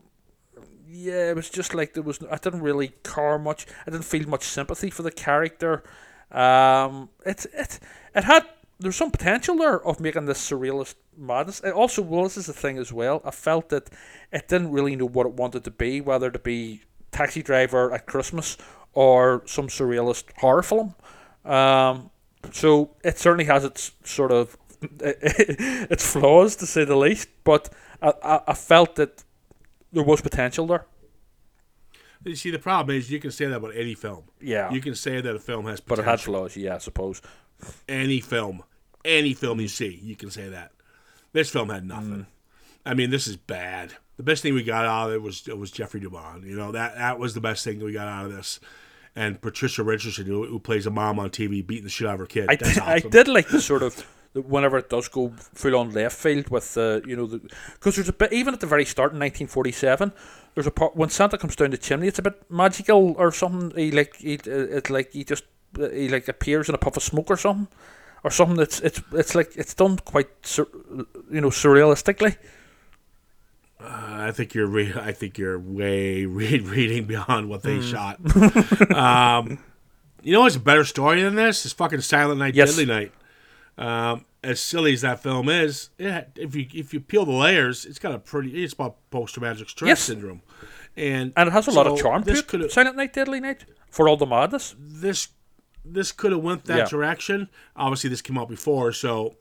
[0.94, 2.20] yeah, it was just like there was.
[2.30, 3.66] I didn't really care much.
[3.88, 5.84] I didn't feel much sympathy for the character.
[6.32, 7.80] Um, it it
[8.14, 8.46] it had
[8.80, 11.62] there's some potential there of making this surrealist madness.
[11.62, 13.22] It also well, this is the thing as well.
[13.26, 13.90] I felt that
[14.32, 18.06] it didn't really know what it wanted to be, whether to be Taxi Driver at
[18.06, 18.58] Christmas
[18.94, 20.94] or some surrealist horror film.
[21.44, 22.12] Um,
[22.52, 24.58] so it certainly has its sort of
[25.00, 27.30] its flaws to say the least.
[27.44, 29.24] But I, I, I felt that
[29.94, 30.86] there was potential there.
[32.26, 34.24] You see, the problem is you can say that about any film.
[34.40, 34.72] Yeah.
[34.72, 36.08] You can say that a film has But potential.
[36.08, 37.22] it had flaws, yeah, I suppose.
[37.90, 38.64] any film,
[39.04, 40.72] any film you see, you can say that.
[41.34, 42.12] This film had nothing.
[42.12, 42.26] Mm.
[42.86, 43.94] I mean, this is bad.
[44.18, 46.46] The best thing we got out of it was it was Jeffrey DeMunn.
[46.46, 48.60] You know that that was the best thing we got out of this.
[49.16, 52.20] And Patricia Richardson, who, who plays a mom on TV, beating the shit out of
[52.22, 52.46] her kid.
[52.50, 55.92] I That's did, I did like the sort of whenever it does go full on
[55.92, 57.40] left field with the you know the
[57.74, 60.12] because there's a bit even at the very start in 1947
[60.56, 63.72] there's a part when Santa comes down the chimney it's a bit magical or something
[63.78, 65.44] he like he uh, it like he just
[65.80, 67.68] uh, he like appears in a puff of smoke or something
[68.24, 70.68] or something that's it's it's like it's done quite sur-
[71.32, 72.36] you know surrealistically
[73.86, 78.18] I think you're re- I think you're way re- reading beyond what they shot.
[78.96, 79.60] um,
[80.24, 81.66] you know what's a better story than this?
[81.66, 82.70] It's fucking Silent Night, Yes.
[82.78, 83.12] Deadly Night.
[83.78, 87.86] Um, as silly as that film is, yeah, if you if you peel the layers,
[87.86, 88.64] it's got a pretty.
[88.64, 90.02] It's about post traumatic stress Yes.
[90.02, 90.42] syndrome,
[90.96, 93.40] and and it has a lot of charm to This it could Silent Night Deadly
[93.40, 95.30] Night for all the madness this
[95.86, 96.86] this could have went that Yeah.
[96.90, 97.50] direction.
[97.76, 99.36] Obviously, this came out before, so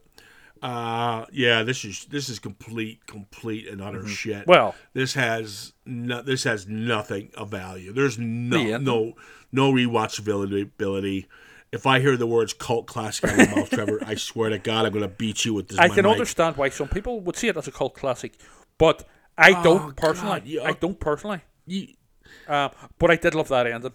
[0.63, 4.43] uh, yeah, this is this is complete, complete and utter shit.
[4.43, 4.51] Mm-hmm.
[4.51, 7.93] Well- this has no, this has nothing of value.
[7.93, 8.77] There's no Yeah.
[8.79, 9.15] no
[9.51, 11.27] no rewatchability.
[11.73, 14.59] If I hear the words cult classic out of your mouth, Trevor, I swear to
[14.59, 15.79] God, I'm going to beat you with this.
[15.79, 16.13] I can mic.
[16.13, 18.35] understand why some people would see it as a cult classic
[18.79, 19.09] but
[19.39, 20.63] I Oh, don't personally God, yeah.
[20.65, 21.95] I don't personally You-
[22.49, 23.93] Um, but I did love that ending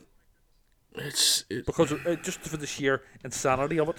[0.96, 3.98] It's it, because uh, just for the sheer insanity of it.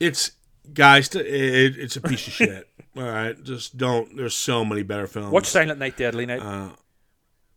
[0.00, 0.32] it's
[0.72, 1.12] guys.
[1.16, 2.68] It, it's a piece of shit.
[2.96, 4.16] All right, just don't.
[4.16, 5.32] There's so many better films.
[5.32, 6.40] Watch Silent Night, Deadly Night.
[6.40, 6.70] Uh,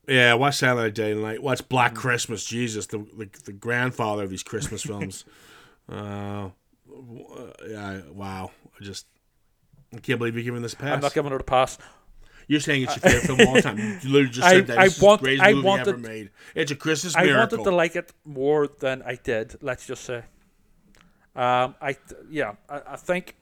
[0.08, 1.42] Yeah, watch Night, Day Night.
[1.42, 1.70] Watch Mm.
[1.70, 2.44] Black Christmas.
[2.44, 5.26] Jesus, the, the the grandfather of these Christmas films.
[5.90, 6.50] uh, uh,
[7.68, 8.52] yeah, wow.
[8.80, 9.06] I just
[9.96, 10.94] I can't believe you're giving this a pass.
[10.96, 11.78] I'm not giving it a pass.
[12.48, 13.78] you're saying it's your favorite film of all time.
[14.04, 15.98] You literally just I- said that I it's want- the greatest I movie wanted- ever
[15.98, 16.30] made.
[16.56, 17.36] It's a Christmas miracle.
[17.36, 19.56] I wanted to like it more than I did.
[19.62, 20.24] Let's just say.
[21.36, 21.96] Um, I
[22.30, 23.36] yeah, I, I think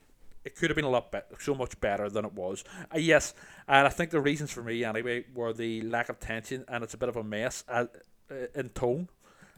[0.44, 2.64] it could have been a lot better, so much better than it was.
[2.94, 3.34] Uh, yes,
[3.68, 6.94] and I think the reasons for me anyway were the lack of tension and it's
[6.94, 7.86] a bit of a mess uh,
[8.30, 9.10] uh, in tone.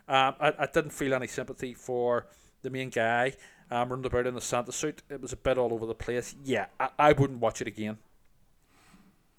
[0.07, 2.27] Um, I, I didn't feel any sympathy for
[2.61, 3.33] the main guy
[3.71, 5.01] um, running about in the Santa suit.
[5.09, 6.35] It was a bit all over the place.
[6.43, 7.97] Yeah, I, I wouldn't watch it again.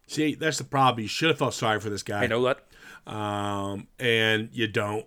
[0.07, 1.03] See, that's the problem.
[1.03, 2.25] You should have felt sorry for this guy.
[2.25, 2.67] I know that.
[3.07, 5.07] um, and you don't.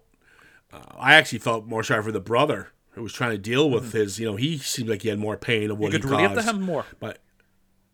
[0.71, 3.93] Uh, I actually felt more sorry for the brother who was trying to deal with
[3.93, 4.19] his.
[4.19, 5.81] You know, he seemed like he had more pain of Mm-hmm.
[5.81, 6.85] You what could he relate to have more.
[6.99, 7.19] But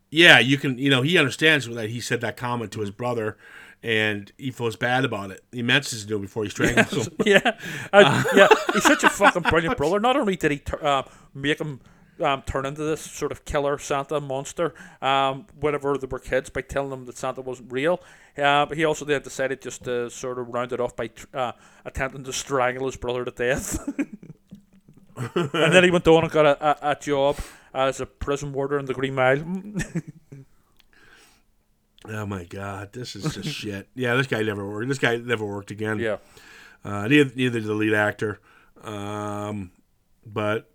[0.10, 0.78] yeah, you can.
[0.78, 3.38] You know, he understands that he said that comment to his brother,
[3.82, 5.44] and he feels bad about it.
[5.52, 7.13] He mentions it to him before he strangles him.
[7.26, 7.58] yeah,
[7.92, 8.48] Uh, yeah.
[8.74, 10.00] He's such a fucking brilliant brother.
[10.00, 11.82] Not only did he tur- uh, make him
[12.22, 16.62] um, turn into this sort of killer Santa monster um, whenever they were kids by
[16.62, 18.00] telling them that Santa wasn't real.
[18.38, 21.26] Uh, but he also then decided just to sort of round it off by tr-
[21.34, 21.52] uh,
[21.86, 23.80] attempting to strangle his brother to death.
[25.15, 27.38] and then he went on and got a, a, a job
[27.73, 29.43] as a prison warder in the Green Mile.
[32.06, 33.88] Oh my god, this is just shit.
[33.95, 34.89] Yeah, this guy never worked.
[34.89, 35.99] This guy never worked again.
[35.99, 36.17] yeah.
[36.84, 38.41] Uh, neither, neither did the lead actor.
[38.84, 39.71] Um,
[40.26, 40.69] but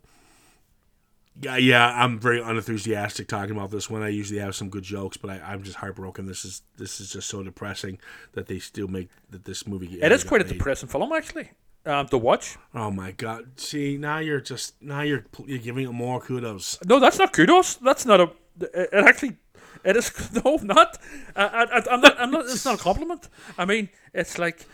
[1.38, 4.02] yeah, yeah, I'm very unenthusiastic talking about this one.
[4.02, 6.24] I usually have some good jokes, but I, I'm just heartbroken.
[6.24, 7.98] This is this is just so depressing
[8.32, 10.00] that they still make that this movie.
[10.00, 11.50] It is quite a depressing film, actually,
[11.86, 12.56] um, to watch.
[12.74, 13.58] Oh my god!
[13.60, 16.78] See, now you're just now you're you're giving it more kudos.
[16.84, 17.76] No, that's not kudos.
[17.76, 18.30] That's not a.
[18.60, 19.36] It it actually,
[19.84, 20.12] it is
[20.44, 20.98] no, not.
[21.36, 22.20] I, I, I'm not.
[22.20, 22.44] I'm not.
[22.46, 23.28] It's not a compliment.
[23.56, 24.66] I mean, it's like,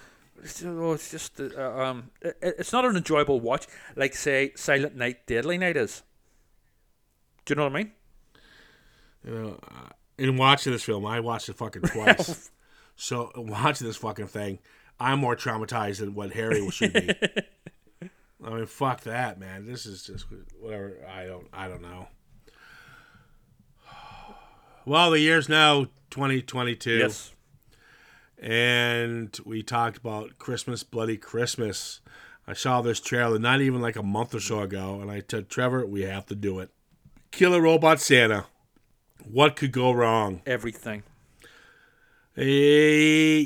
[0.42, 4.96] it's, oh, it's just uh, um, it, it's not an enjoyable watch like say Silent
[4.96, 6.02] Night, Deadly Night is.
[7.44, 7.92] Do you know what I mean?
[9.26, 9.88] You know, uh,
[10.18, 12.50] in watching this film, I watched it fucking twice.
[12.96, 14.58] so watching this fucking thing,
[15.00, 17.10] I'm more traumatized than what Harry should be.
[18.44, 19.66] I mean, fuck that, man.
[19.66, 20.26] This is just
[20.60, 20.98] whatever.
[21.10, 21.46] I don't.
[21.52, 22.08] I don't know.
[24.86, 26.90] Well, the year's now 2022.
[26.98, 27.32] Yes.
[28.38, 32.00] and we talked about Christmas, Bloody Christmas.
[32.46, 35.48] I saw this trailer not even like a month or so ago, and I said,
[35.48, 36.68] Trevor, we have to do it.
[37.30, 38.44] Killer Robot Santa.
[39.24, 40.42] What could go wrong?
[40.44, 41.02] Everything.
[42.36, 42.42] Eh,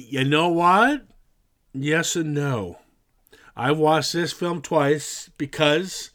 [0.09, 1.03] you know what?
[1.83, 2.79] Yes and no.
[3.57, 6.11] I've watched this film twice because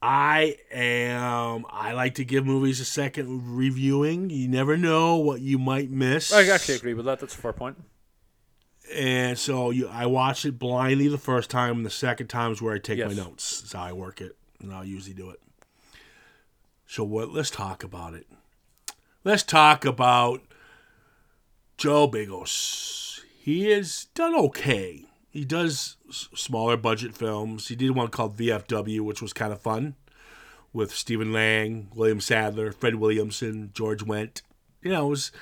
[0.00, 1.64] I am.
[1.70, 4.30] I like to give movies a second reviewing.
[4.30, 6.32] You never know what you might miss.
[6.32, 7.20] I actually agree with that.
[7.20, 7.76] That's a fair point.
[8.92, 12.60] And so you, I watched it blindly the first time, and the second time is
[12.60, 13.62] where I take my notes.
[13.62, 15.40] That's how I work it, and I'll usually do it.
[16.86, 17.32] So what?
[17.32, 18.26] Let's talk about it.
[19.24, 20.42] Let's talk about
[21.78, 23.13] Joe Begos.
[23.44, 25.04] He has done okay.
[25.28, 27.68] He does smaller budget films.
[27.68, 29.96] He did one called VFW, which was kind of fun,
[30.72, 34.40] with Stephen Lang, William Sadler, Fred Williamson, George Wendt.
[34.80, 35.32] You know, it was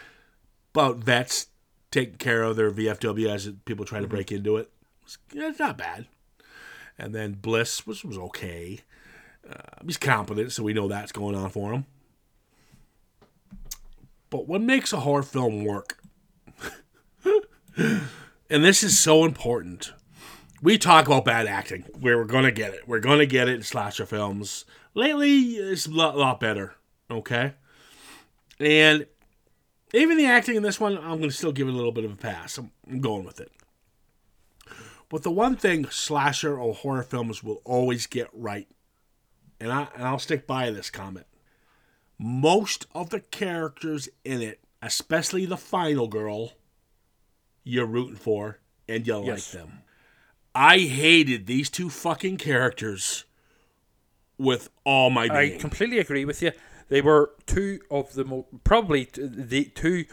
[0.74, 1.46] about vets
[1.92, 4.68] taking care of their VFW as people try to break into it.
[5.04, 6.06] It's, yeah, it's not bad.
[6.98, 8.80] And then Bliss was was okay.
[9.48, 11.86] Uh, he's competent, so we know that's going on for him.
[14.28, 16.01] But what makes a horror film work?
[17.76, 19.92] And this is so important.
[20.62, 22.86] We talk about bad acting, we're gonna get it.
[22.86, 24.64] We're gonna get it in slasher films.
[24.94, 26.74] Lately, it's a lot, lot better.
[27.10, 27.54] Okay,
[28.60, 29.06] and
[29.92, 32.04] even the acting in this one, I'm going to still give it a little bit
[32.04, 32.56] of a pass.
[32.58, 33.52] I'm, I'm going with it.
[35.08, 38.66] But the one thing slasher or horror films will always get right,
[39.60, 41.26] and I and I'll stick by this comment.
[42.18, 46.52] Most of the characters in it, especially the final girl,
[47.64, 49.54] you're rooting for and you Yes.
[49.54, 49.78] like them.
[50.54, 53.24] I hated these two fucking characters
[54.38, 56.52] with all my I completely agree with you.
[56.88, 60.04] They were two of the mo- probably the two,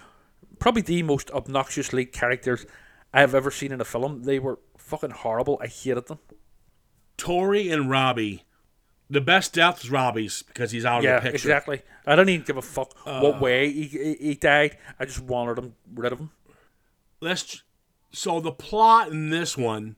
[0.59, 2.65] probably the most obnoxious lead characters
[3.13, 4.23] I've ever seen in a film.
[4.23, 5.59] They were fucking horrible.
[5.61, 6.19] I hated them.
[7.17, 8.43] Tori and Robbie.
[9.09, 11.47] The best death is Robbie's because he's out yeah, of the picture.
[11.47, 11.81] exactly.
[12.05, 13.39] I don't even give a fuck what uh.
[13.39, 14.77] way he, he, he died.
[14.99, 16.29] I just wanted him rid of him.
[17.21, 17.63] Let's.
[18.11, 19.95] So the plot in this one.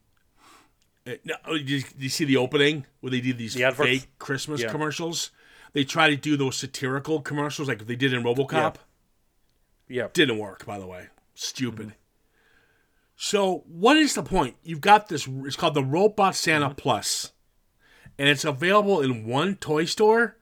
[1.08, 4.08] uh, no, Did you, did you see the opening where they did these The fake
[4.20, 4.70] Christmas Yeah.
[4.72, 5.32] commercials?
[5.74, 8.76] They try to do those satirical commercials like they did in RoboCop.
[9.88, 10.08] Yeah.
[10.12, 11.08] Didn't work, by the way.
[11.34, 11.94] Stupid.
[13.16, 14.56] So what is the point?
[14.64, 15.28] You've got this.
[15.46, 16.76] It's called the Robot Santa Mm-hmm.
[16.76, 17.32] Plus,
[18.18, 20.38] and it's available in one toy store.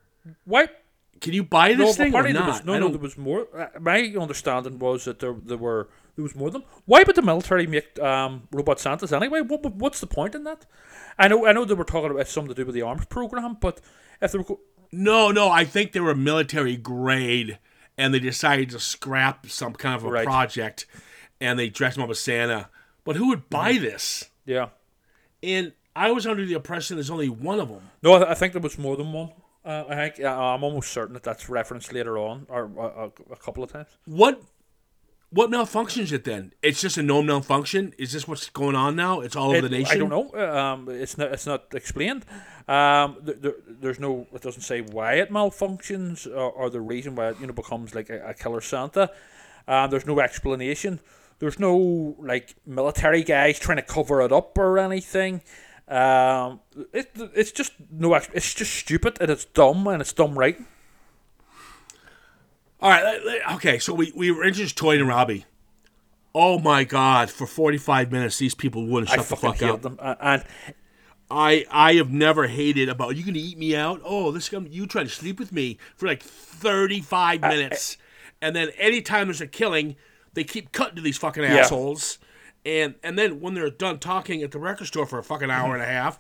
[0.46, 0.84] What?
[1.22, 2.48] Can you buy No, this thing or not?
[2.48, 3.48] was, no, I no, there was more.
[3.80, 5.90] My understanding was that there, there were
[6.20, 6.64] there was more of them.
[6.86, 9.40] Why would the military make um, robot Santas anyway?
[9.42, 10.66] What, what- what's the point in that?
[11.18, 13.58] I know, I know they were talking about something to do with the arms program,
[13.60, 13.80] but
[14.22, 14.60] if they were, go-
[14.92, 17.58] No, no, I think they were military grade,
[17.98, 20.26] and they decided to scrap some kind of a Right.
[20.26, 20.86] project,
[21.40, 22.70] and they dressed them up as Santa.
[23.06, 23.84] But who would buy Mm-hmm.
[23.84, 24.30] this?
[24.46, 24.70] yeah,
[25.42, 27.82] And I was under the impression there's only one of them.
[28.04, 29.32] no, I, I think there was more than one.
[29.66, 33.34] Uh, I think uh, I'm almost certain that that's referenced later on, or uh, a,
[33.34, 33.88] a couple of times.
[34.06, 34.42] What?
[35.32, 36.54] What malfunctions it then?
[36.64, 37.94] It's just a known malfunction.
[38.00, 39.20] Is this what's going on now?
[39.22, 39.96] It's all over It- the nation.
[39.96, 40.50] I don't know.
[40.58, 41.32] Um, it's not.
[41.32, 42.26] It's not explained.
[42.68, 44.26] Um, th- there, there's no.
[44.34, 47.94] It doesn't say why it malfunctions or, or the reason why it you know becomes
[47.94, 49.12] like a, a killer Santa.
[49.68, 51.00] Um, there's no explanation.
[51.38, 55.42] There's no like military guys trying to cover it up or anything.
[55.88, 56.60] Um,
[56.92, 58.16] it, it's just no.
[58.16, 60.66] It's just stupid and it's dumb and it's dumb writing.
[62.82, 63.80] All right, okay.
[63.80, 65.46] So we we were introduced to Toy and Robbie.
[66.34, 67.30] Oh my god!
[67.30, 69.82] For forty five minutes, these people wouldn't I shut the fuck up.
[69.82, 69.98] them.
[70.02, 70.44] A- And
[71.30, 74.02] I I have never hated about you gonna eat me out.
[74.06, 77.98] Oh, this guy, you trying to sleep with me for like thirty five minutes,
[78.42, 79.96] and then anytime there's a killing,
[80.34, 82.18] they keep cutting to these fucking assholes,
[82.66, 85.74] and and then when they're done talking at the record store for a fucking hour
[85.74, 86.18] and a half,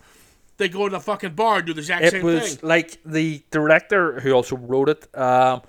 [0.58, 2.20] they go to the fucking bar and do the exact same thing.
[2.20, 2.68] it same was thing.
[2.70, 5.08] like the director who also wrote it.
[5.18, 5.62] Um,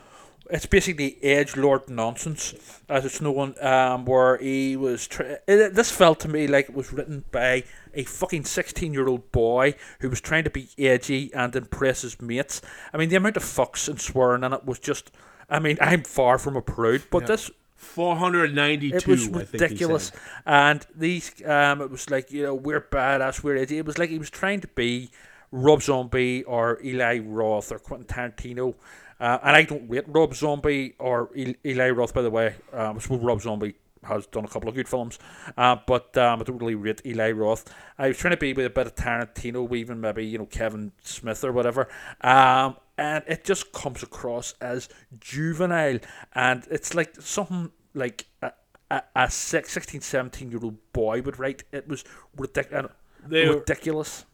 [0.52, 2.54] it's basically edge lord nonsense,
[2.88, 3.54] as it's known.
[3.60, 5.06] Um, where he was.
[5.06, 9.74] Tr- it, this felt to me like it was written by a fucking sixteen-year-old boy
[10.00, 12.60] who was trying to be edgy and impress his mates.
[12.92, 15.10] I mean, the amount of fucks and swearing in it was just.
[15.48, 18.96] I mean, I'm far from a prude, but this 492.
[18.96, 20.12] it was ridiculous.
[20.44, 23.78] And these, um, it was like you know we're badass, we're edgy.
[23.78, 25.10] It was like he was trying to be
[25.50, 28.74] Rob Zombie or Eli Roth or Quentin Tarantino.
[29.20, 31.30] Uh, and I don't rate Rob Zombie or
[31.64, 32.54] Eli Roth, by the way.
[32.72, 35.18] Um, I suppose Rob Zombie has done a couple of good films,
[35.58, 37.70] uh, but um, I don't really rate Eli Roth.
[37.98, 40.92] I was trying to be with a bit of Tarantino, even maybe you know Kevin
[41.02, 41.86] Smith or whatever.
[42.22, 44.88] Um, and it just comes across as
[45.20, 45.98] juvenile,
[46.34, 48.52] and it's like something like a,
[48.90, 51.64] a, a six, 16, 17 year old boy would write.
[51.72, 52.04] It was
[52.38, 52.90] ridic-
[53.26, 54.24] They were- ridiculous.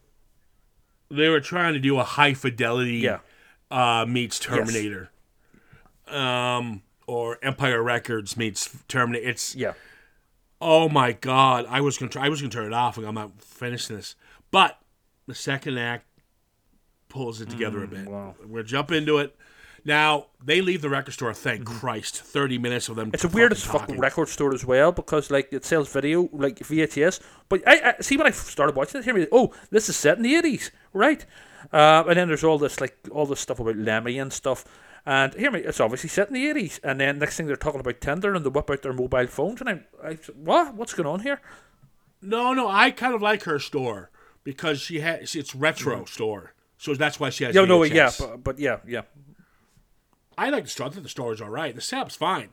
[1.11, 2.96] They were trying to do a high fidelity.
[2.99, 3.18] Yeah.
[3.71, 5.11] Uh, meets Terminator,
[6.09, 9.29] um, or Empire Records meets Terminator.
[9.29, 9.73] It's Yeah.
[10.61, 11.67] oh my god!
[11.69, 14.15] I was gonna try, I was gonna turn it off, and I'm not finishing this.
[14.51, 14.79] But
[15.27, 16.07] the second act
[17.09, 18.07] pulls it together a bit.
[18.07, 18.35] Mm, wow.
[18.47, 19.37] We're jump into it.
[19.85, 21.33] Now they leave the record store.
[21.33, 22.21] Thank Christ!
[22.21, 23.07] Thirty minutes of them.
[23.09, 23.15] Mm-hmm.
[23.15, 24.01] It's a weird as fucking talking.
[24.01, 27.21] record store as well because like it sells video like VHS.
[27.49, 29.29] But I, I see when I started watching it, hear me.
[29.31, 31.25] Oh, this is set in the eighties, right?
[31.73, 34.65] Uh, and then there's all this like all this stuff about Lemmy and stuff.
[35.05, 36.81] And hear me, it's obviously set in the eighties.
[36.83, 39.61] And then next thing they're talking about Tinder and they whip out their mobile phones.
[39.61, 40.75] And I'm, I, what?
[40.75, 41.41] What's going on here?
[42.23, 44.11] No, no, I kind of like her store
[44.43, 47.55] because she has it's retro store, so that's why she has.
[47.55, 49.03] Yeah, no, yeah, but, but yeah, yeah.
[50.39, 50.87] I like the store.
[50.87, 51.75] I think the store is all right.
[51.75, 52.49] The setup's fine,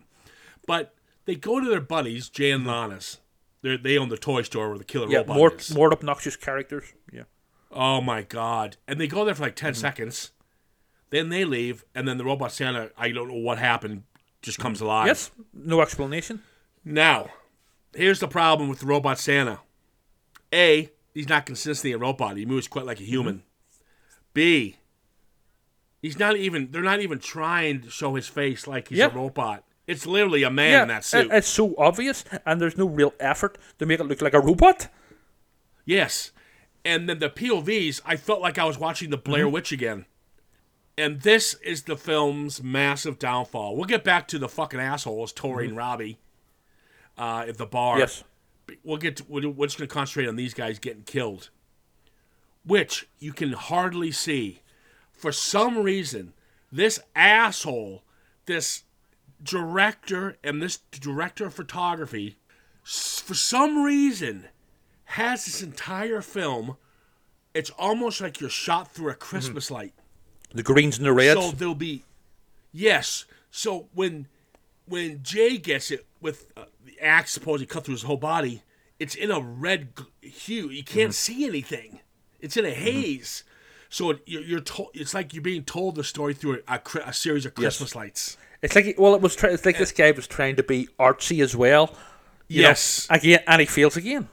[0.67, 0.93] but
[1.26, 3.19] they go to their buddies Jay and Lana's.
[3.62, 5.73] They they own the toy store where the killer Yeah, robot more is.
[5.73, 6.93] more obnoxious characters.
[7.12, 7.23] Yeah.
[7.75, 8.77] Oh my god!
[8.88, 9.65] And they go there for like Mm-hmm.
[9.67, 10.31] 10 seconds,
[11.09, 12.91] then they leave, and then the robot Santa.
[12.97, 14.03] I don't know what happened.
[14.41, 15.07] Just comes alive.
[15.07, 16.41] Yes, no explanation.
[16.86, 17.29] Now,
[17.95, 19.59] here's the problem with the robot Santa.
[20.53, 22.36] A, he's not consistently a robot.
[22.38, 23.43] He moves quite like a human.
[24.33, 24.75] B,
[26.01, 26.69] he's not even.
[26.71, 29.05] They're not even trying to show his face like he's Yeah.
[29.07, 29.63] a robot.
[29.88, 31.29] It's literally a man yeah, in that suit.
[31.31, 34.88] it's so obvious, and there's no real effort to make it look like a robot.
[35.86, 36.31] Yes.
[36.85, 39.53] And then the POVs, I felt like I was watching the Blair Mm-hmm.
[39.53, 40.05] Witch again.
[40.97, 43.75] And this is the film's massive downfall.
[43.75, 46.19] We'll get back to the fucking assholes, Tori and Robbie,
[47.17, 47.93] uh, at the bar.
[47.95, 47.99] Mm-hmm.
[48.01, 48.23] Yes.
[48.83, 51.49] We'll get to, we're we're just going to concentrate on these guys getting killed,
[52.65, 54.61] which you can hardly see.
[55.11, 56.33] For some reason,
[56.71, 58.03] this asshole,
[58.45, 58.83] this
[59.41, 62.37] director, and this director of photography,
[62.83, 64.45] for some reason,
[65.13, 66.78] has this entire film.
[67.54, 69.76] It's almost like you're shot through a Christmas mm-hmm.
[69.76, 69.93] light.
[70.54, 71.39] The greens and the reds.
[71.39, 72.04] So there'll be,
[72.71, 73.26] yes.
[73.52, 74.28] So when
[74.88, 78.63] when Jay gets it with uh, the axe supposedly cut through his whole body,
[78.99, 79.89] it's in a red
[80.21, 80.69] hue.
[80.69, 81.12] You can't mm-hmm.
[81.12, 81.99] see anything.
[82.39, 82.84] It's in a mm-hmm.
[82.84, 83.43] haze.
[83.89, 84.89] So it, you're, you're told.
[84.95, 88.38] It's like you're being told the story through a, a, a series of Christmas lights.
[88.63, 89.36] It's like well, it was.
[89.36, 90.12] Try- it's like this eh.
[90.12, 91.95] guy was trying to be artsy as well.
[92.47, 93.06] you know, Yes.
[93.12, 94.30] again, and he fails again.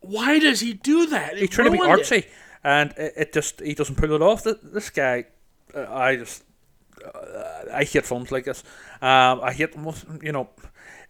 [0.00, 1.36] Why does he do that?
[1.36, 2.26] He's trying to be artsy,
[2.64, 4.44] and it, it just he doesn't pull it off.
[4.44, 5.26] Th- This guy,
[5.74, 6.42] uh, I just
[7.04, 8.62] uh, I hate films like this.
[9.02, 10.48] Um, I hate most, you know.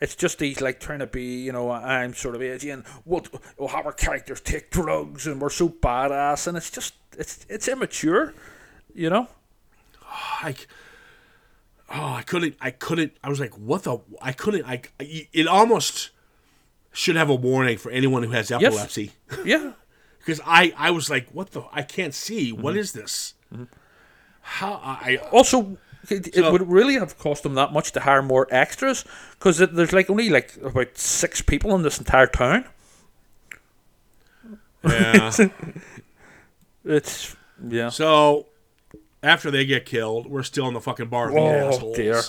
[0.01, 3.27] It's just he's like trying to be, you know, I'm sort of edgy and we'll,
[3.59, 7.69] we'll have our characters take drugs and we're so badass and it's just it's it's
[7.69, 8.33] immature,
[8.95, 9.29] you know.
[10.43, 10.67] like
[11.93, 16.11] oh i couldn't i couldn't i was like what the i couldn't i it almost
[16.93, 19.13] should have a warning for anyone who has epilepsy
[19.45, 19.73] Yeah,
[20.19, 22.63] because i i was like what the i can't see Mm-hmm.
[22.63, 23.35] What is this
[24.43, 25.77] how i Also,
[26.09, 29.05] it, So- it would really have cost them that much to hire more extras
[29.39, 32.65] because there's like only like about six people in this entire town.
[34.85, 35.31] yeah
[36.85, 37.37] It's
[37.69, 37.91] yeah.
[37.91, 38.47] so
[39.23, 41.97] after they get killed we're still in the fucking bar with Oh assholes.
[41.97, 42.23] dear.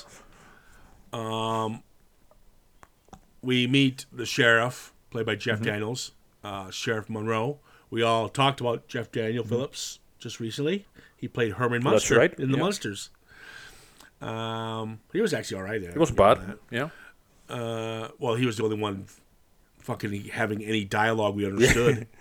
[3.41, 5.65] We meet the sheriff played by jeff Mm-hmm.
[5.65, 6.11] daniels
[6.43, 7.59] uh, Sheriff Monroe.
[7.89, 9.53] We all talked about Jeff Daniel Mm-hmm.
[9.53, 10.85] Phillips just recently.
[11.17, 12.63] He played Herman Munster right, in the yeah.
[12.63, 13.09] Munsters.
[14.21, 15.81] Um, he was actually all right.
[15.81, 16.57] It wasn't bad.
[16.71, 16.89] Yeah.
[17.49, 19.05] Uh, well, he was the only one
[19.79, 22.07] fucking having any dialogue we understood.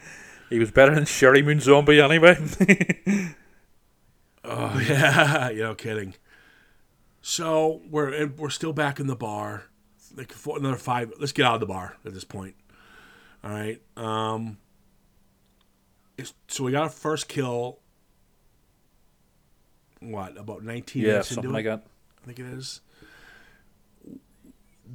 [0.50, 2.36] He was better than Sheri Moon Zombie anyway.
[4.44, 6.14] Oh yeah, you no kidding.
[7.22, 9.64] So we're we're still back in the bar.
[10.16, 11.12] Like for another five.
[11.18, 12.54] Let's get out of the bar at this point.
[13.44, 13.80] All right.
[13.96, 14.58] Um.
[16.48, 17.78] So we got our first kill.
[20.00, 21.84] What about nineteen yeah, something like that.
[22.22, 22.80] I think it is.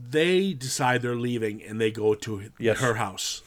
[0.09, 2.79] They decide they're leaving and they go to Yes.
[2.79, 3.41] her house.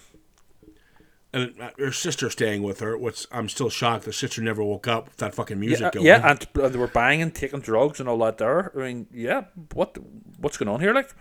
[1.32, 4.06] And uh, her sister staying with her, which I'm still shocked.
[4.06, 6.06] The sister never woke up with that fucking music Yeah, going.
[6.06, 8.72] yeah, and uh, they were buying and taking drugs and all that there.
[8.74, 9.44] I mean, yeah,
[9.74, 9.98] what
[10.38, 10.94] what's going on here?
[10.94, 11.14] Like,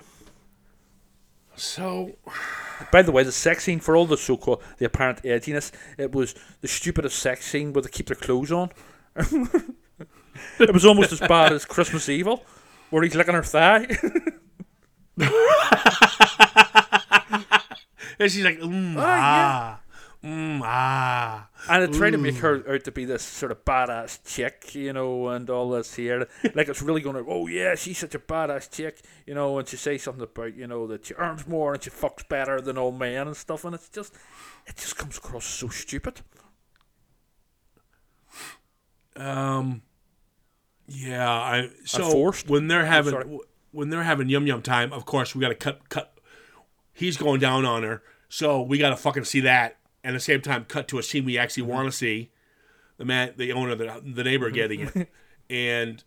[1.57, 2.15] So
[2.91, 6.35] by the way, the sex scene for all the so-called the apparent edginess, it was
[6.61, 8.71] the stupidest sex scene where they keep their clothes on.
[10.59, 12.45] it was almost as bad as Christmas Evil,
[12.89, 13.87] where he's licking her thigh.
[18.19, 19.79] and she's like, mm, ah,
[20.27, 21.49] mm, ah.
[21.69, 24.93] And it tried to make her out to be this sort of badass chick, you
[24.93, 26.27] know, and all this here.
[26.53, 29.67] Like it's really going to, oh yeah, she's such a badass chick, you know, and
[29.67, 32.77] she says something about, you know, that she earns more and she fucks better than
[32.77, 34.13] all men and stuff, and it's just,
[34.65, 36.21] it just comes across so stupid.
[39.15, 39.81] Um,
[40.87, 41.29] yeah.
[41.29, 42.49] I so forced?
[42.49, 43.39] when they're having
[43.71, 46.13] when they're having yum yum time, of course we got to cut cut.
[46.93, 49.77] He's going down on her, so we got to fucking see that.
[50.07, 51.71] And at the same time, cut to a scene we actually Mm-hmm.
[51.73, 52.29] want to see.
[52.95, 55.09] The man, the owner, the the neighbor getting it,
[55.49, 56.01] and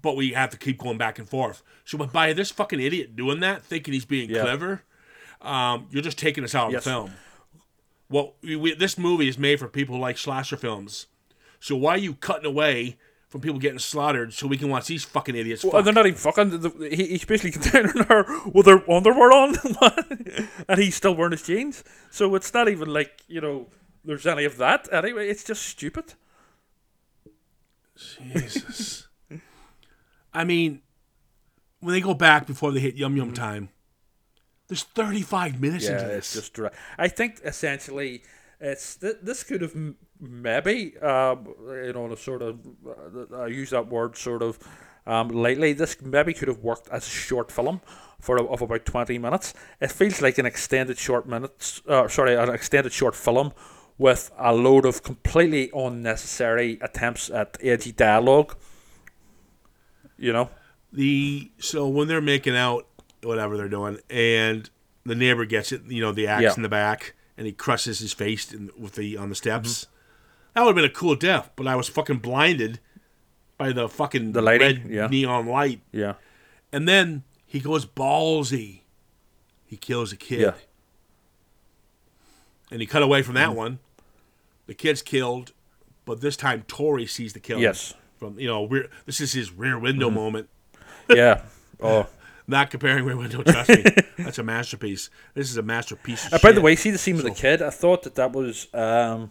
[0.00, 1.62] but we have to keep going back and forth.
[1.84, 4.42] So, by this fucking idiot doing that, thinking he's being Yeah.
[4.42, 4.82] clever,
[5.42, 7.10] um, you're just taking us out of the film.
[8.08, 11.08] Well, we, we, this movie is made for people who like slasher films.
[11.60, 12.96] So why are you cutting away
[13.28, 15.62] from people getting slaughtered so we can watch these fucking idiots?
[15.62, 15.84] Well, fuck?
[15.84, 16.90] they're not even fucking.
[16.90, 19.54] He, he's basically containing her with her underwear on,
[20.68, 21.84] and he's still wearing his jeans.
[22.10, 23.66] So it's not even like you know
[24.04, 24.88] there's any of that.
[24.92, 26.14] Anyway, it's just stupid.
[27.96, 29.08] Jesus.
[30.32, 30.82] I mean,
[31.80, 33.70] when they go back before they hit Yum Yum time,
[34.68, 35.94] there's 35 minutes Mm-hmm.
[35.94, 36.42] Yeah, into it's this.
[36.44, 36.52] just.
[36.54, 38.22] dra- I think essentially,
[38.60, 41.46] it's th- this could have m- maybe um,
[41.84, 44.58] you know, sort of uh, I use that word sort of
[45.06, 45.72] um, lightly.
[45.72, 47.80] This maybe could have worked as a short film
[48.20, 49.54] for a, of about twenty minutes.
[49.80, 51.82] It feels like an extended short minutes.
[51.86, 53.52] Uh, sorry, an extended short film
[53.96, 58.56] with a load of completely unnecessary attempts at edgy dialogue.
[60.18, 60.50] You know.
[60.92, 62.86] the so when they're making out,
[63.22, 64.68] whatever they're doing, and
[65.04, 66.54] the neighbor gets it, you know, the axe Yeah.
[66.56, 69.86] in the back, and he crushes his face in, with the on the steps.
[70.54, 72.80] That would have been a cool death, but I was fucking blinded
[73.56, 75.06] by the fucking The lighting, red yeah.
[75.06, 76.14] neon light, Yeah.
[76.72, 78.80] and then he goes ballsy.
[79.66, 80.40] He kills a kid.
[80.40, 80.52] Yeah.
[82.70, 83.50] and he cut away from Mm-hmm.
[83.50, 83.78] that one.
[84.66, 85.52] The kid's killed,
[86.04, 87.58] but this time Tori sees the kill.
[87.60, 87.94] Yes.
[88.18, 89.84] From you know, rear, this is his rear Mm-hmm.
[89.84, 90.48] window moment.
[91.08, 91.42] Yeah.
[91.80, 92.08] Oh.
[92.50, 93.84] Not comparing rear window, trust me.
[94.18, 95.10] That's a masterpiece.
[95.34, 96.32] This is a masterpiece.
[96.32, 97.60] Uh, by the way, see the scene with the kid.
[97.60, 99.30] I thought that that was um,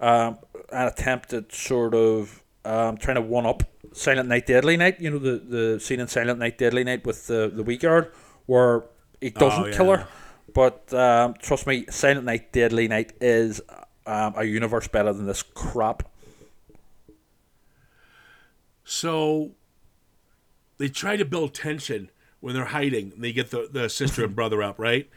[0.00, 0.38] um,
[0.72, 5.00] an attempt at sort of um, trying to one up Silent Night, Deadly Night.
[5.00, 8.12] You know the the scene in Silent Night, Deadly Night with the the wee guard
[8.46, 8.84] where
[9.20, 10.08] he doesn't Oh, kill her.
[10.52, 13.60] But um, trust me, Silent Night, Deadly Night is
[14.04, 16.02] um, a universe better than this crap.
[18.84, 19.52] So
[20.78, 22.10] they try to build tension
[22.40, 23.12] when they're hiding.
[23.16, 25.08] They get the, the sister and brother up, right?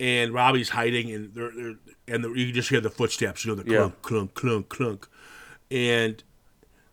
[0.00, 1.74] And Robbie's hiding, and they're, they're
[2.06, 3.90] and the, you just hear the footsteps, you know, the Yeah.
[4.02, 5.08] clunk, clunk, clunk, clunk,
[5.70, 6.22] and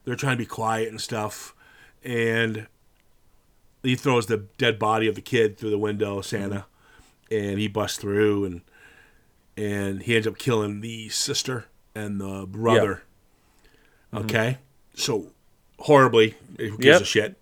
[0.03, 1.53] they're trying to be quiet and stuff.
[2.03, 2.67] And
[3.83, 6.65] he throws the dead body of the kid through the window, Santa,
[7.31, 8.61] and he busts through, and
[9.57, 13.03] and he ends up killing the sister and the brother.
[14.13, 14.25] Mm-hmm.
[14.25, 14.57] Okay,
[14.95, 15.31] so
[15.79, 16.35] horribly.
[16.57, 17.01] Who gives Yep.
[17.01, 17.37] a shit?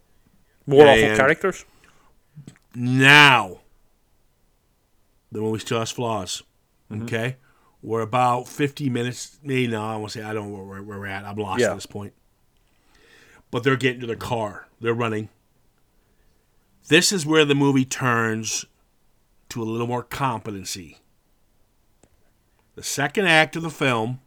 [0.68, 1.66] More awful characters.
[2.76, 3.60] Now,
[5.32, 6.44] the movie still has flaws.
[6.92, 7.04] Mm-hmm.
[7.04, 7.38] Okay,
[7.82, 9.40] we're about fifty minutes.
[9.44, 11.26] Maybe now I want to say I don't know where, we're at.
[11.26, 11.72] I'm lost Yeah.
[11.72, 12.14] at this point.
[13.52, 14.28] But they're getting to their mm-hmm.
[14.28, 14.68] car.
[14.82, 15.30] They're running.
[16.88, 18.66] This is where the movie turns
[19.50, 20.98] to a little more competency.
[22.76, 24.20] The second act of the film,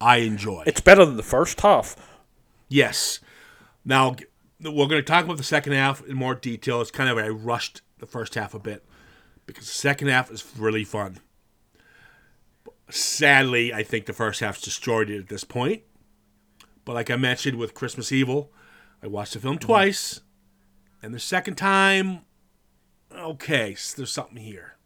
[0.00, 0.62] I enjoy.
[0.66, 1.96] It's better than the first half.
[2.68, 3.18] Yes.
[3.84, 4.14] Now
[4.60, 6.80] we're going to talk about the second half in more detail.
[6.80, 8.84] It's kind of I rushed the first half a bit,
[9.46, 11.18] because the second half is really fun.
[12.90, 15.82] Sadly, I think the first half's destroyed it at this point.
[16.84, 18.52] But like I mentioned with Christmas Evil,
[19.02, 19.66] I watched the film mm-hmm.
[19.66, 20.20] twice,
[21.02, 22.20] and the second time,
[23.12, 24.76] okay, so there's something here.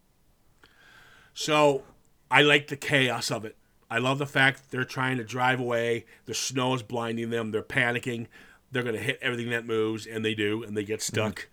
[1.34, 1.84] So
[2.30, 3.56] I like the chaos of it.
[3.90, 6.06] I love the fact they're trying to drive away.
[6.26, 7.50] The snow is blinding them.
[7.50, 8.28] They're panicking.
[8.70, 11.34] They're going to hit everything that moves, and they do, and they get stuck.
[11.34, 11.50] Mm-hmm.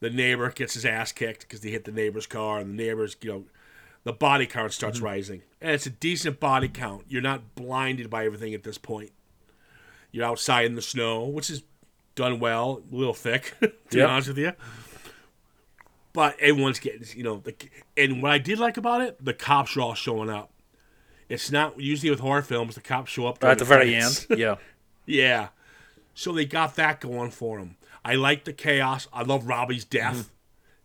[0.00, 3.16] The neighbor gets his ass kicked because they hit the neighbor's car, and the neighbor's,
[3.20, 3.44] you know,
[4.04, 5.06] the body count starts mm-hmm.
[5.06, 5.42] rising.
[5.60, 7.04] And it's a decent body count.
[7.08, 9.10] You're not blinded by everything at this point.
[10.12, 11.62] You're outside in the snow, which is
[12.14, 14.52] done well, a little thick, to be honest with you.
[16.12, 17.54] But everyone's getting, you know, the,
[17.96, 20.50] and what I did like about it, the cops are all showing up.
[21.28, 24.26] It's not usually with horror films, the cops show up during At the very end,
[24.36, 24.56] yeah.
[25.04, 25.48] Yeah.
[26.16, 27.76] So they got that going for him.
[28.02, 29.06] I like the chaos.
[29.12, 30.28] I love Robbie's death mm-hmm.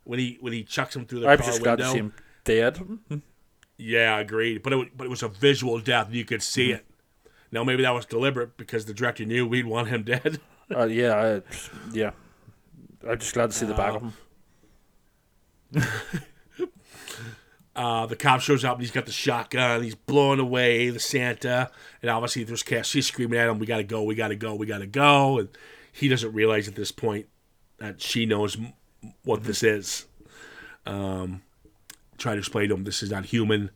[0.04, 1.78] when he when he chucks him through the I car just window.
[1.78, 2.14] to see him
[2.44, 2.76] dead.
[2.76, 3.18] Mm-hmm.
[3.78, 4.62] Yeah, agreed.
[4.62, 6.10] But it but it was a visual death.
[6.12, 6.80] You could see mm-hmm.
[6.80, 6.86] it.
[7.50, 10.40] Now maybe that was deliberate because the director knew we'd want him dead.
[10.74, 11.42] Uh, yeah, I,
[11.92, 12.12] yeah.
[13.06, 14.14] I'm just glad to see the back of him.
[17.74, 19.82] Uh, the cop shows up and he's got the shotgun.
[19.82, 22.88] He's blowing away the Santa, and obviously there's chaos.
[22.88, 24.04] She's screaming at him, "We gotta go!
[24.04, 24.56] We gotta go!
[24.56, 25.50] We gotta go!" And
[25.92, 27.28] he doesn't realize at this point
[27.78, 28.58] that she knows
[29.24, 30.06] what this is.
[30.86, 31.44] Um,
[32.18, 33.72] try to explain to him this is not human,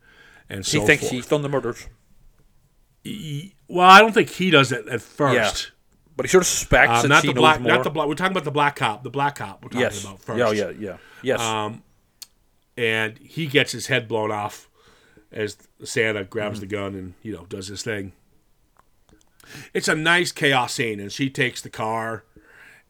[0.49, 1.13] and so He thinks forth.
[1.13, 1.87] he's done the murders.
[3.67, 5.71] Well, I don't think he does it at first.
[6.17, 8.07] But he sort of suspects that not the black, not the black.
[8.07, 9.03] We're talking about the black cop.
[9.03, 9.61] The black cop.
[9.63, 10.03] We're talking yes.
[10.03, 10.39] about first.
[10.39, 10.97] Yeah, yeah, yeah.
[11.21, 11.41] Yes.
[11.41, 11.83] Um,
[12.77, 14.69] and he gets his head blown off
[15.31, 16.61] as Santa grabs mm-hmm.
[16.61, 18.13] the gun and you know does his thing.
[19.73, 22.23] It's a nice chaos scene, and she takes the car,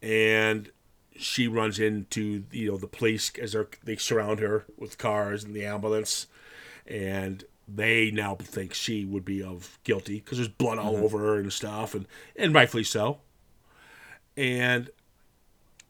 [0.01, 0.71] and
[1.17, 5.65] she runs into you know the police as they surround her with cars and the
[5.65, 6.27] ambulance,
[6.87, 11.03] and they now think she would be of guilty because there's blood all mm-hmm.
[11.03, 13.19] over her and stuff, and and rightfully so.
[14.37, 14.89] And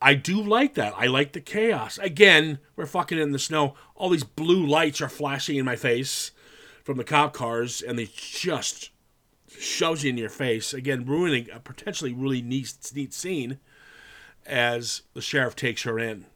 [0.05, 0.93] I do like that.
[0.95, 1.97] I like the chaos.
[1.97, 3.73] Again, we're fucking in the snow.
[3.95, 6.29] All these blue lights are flashing in my face
[6.83, 8.91] from the cop cars, and they just
[9.49, 10.75] shoves you in your face.
[10.75, 13.57] Again, ruining a potentially really neat, neat scene
[14.45, 16.27] as the sheriff takes her in.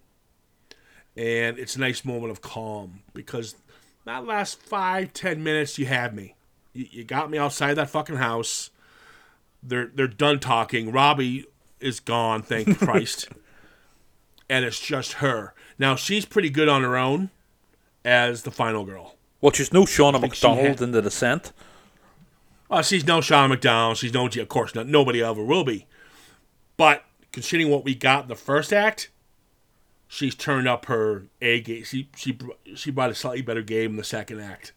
[1.16, 3.56] And it's a nice moment of calm because
[4.04, 6.34] that last five, ten minutes you had me.
[6.74, 8.72] You, you got me outside that fucking house.
[9.62, 10.92] They're they're done talking.
[10.92, 11.46] Robbie
[11.80, 13.30] is gone, thank Christ
[14.50, 15.54] and it's just her.
[15.78, 17.30] Now she's pretty good on her own
[18.04, 19.16] as the final girl.
[19.42, 21.52] well, she's no Shauna Macdonald had- in The Descent.
[22.72, 23.98] Uh, she's no Sean McDonald.
[23.98, 25.88] She's no, of course, not, nobody ever will be.
[26.78, 29.10] But considering what we got in the first act,
[30.08, 31.84] she's turned up her A game.
[31.84, 32.38] She she
[32.76, 34.74] she brought a slightly better game in the second act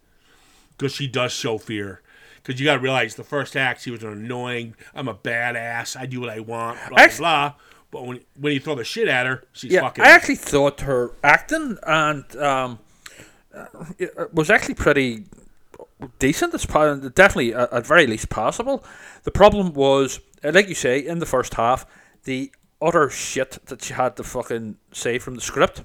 [0.78, 2.00] because she does show fear.
[2.42, 4.74] Because you got to realize the first act, she was an annoying.
[4.94, 5.94] I'm a badass.
[5.96, 6.78] I do what I want.
[6.88, 7.52] Blah Actu- blah.
[7.92, 10.02] But when when you throw the shit at her, she's Yeah, fucking.
[10.02, 12.78] I actually thought her acting and um,
[13.54, 13.66] uh,
[14.32, 15.24] was actually pretty
[16.18, 16.54] decent.
[16.54, 18.82] It's definitely at, very least passable.
[19.24, 21.86] The problem was, uh, like you say, in the first half,
[22.24, 25.84] the utter shit that she had to fucking say from the script.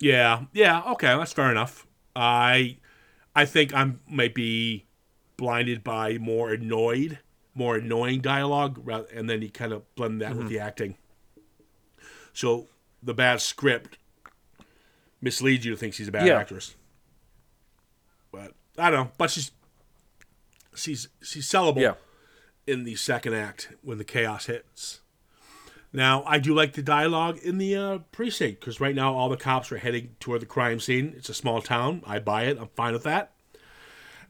[0.00, 1.86] Yeah, yeah, okay, that's fair enough.
[2.16, 2.78] I
[3.36, 4.86] I think I'm might be
[5.36, 7.20] blinded by more annoyed,
[7.54, 10.96] more annoying dialogue, rather, and then you kind of blend that with the acting.
[12.32, 12.68] So
[13.02, 13.96] the bad script
[15.20, 16.38] misleads you to think she's a bad Yeah.
[16.38, 16.74] actress.
[18.32, 19.12] But I don't know.
[19.18, 19.52] But she's
[20.74, 21.94] she's she's sellable Yeah.
[22.66, 25.00] in the second act when the chaos hits.
[25.92, 29.36] Now, I do like the dialogue in the uh, precinct because right now all the
[29.36, 31.14] cops are heading toward the crime scene.
[31.16, 32.02] It's a small town.
[32.04, 32.58] I buy it.
[32.60, 33.30] I'm fine with that.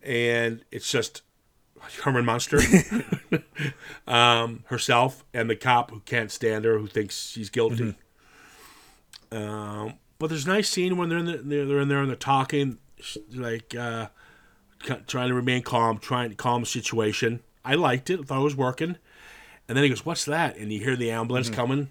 [0.03, 1.23] And it's just
[2.03, 2.61] Herman Munster,
[4.07, 7.95] um, herself, and the cop who can't stand her, who thinks she's guilty.
[9.33, 12.17] Um, but there's a nice scene when they're in the, they're, in there and they're
[12.17, 12.79] talking,
[13.35, 14.09] like uh,
[15.07, 17.41] trying to remain calm, trying to calm the situation.
[17.65, 18.21] I liked it.
[18.21, 18.97] I thought it was working.
[19.69, 21.91] And then he goes, "What's that?" And you hear the ambulance coming,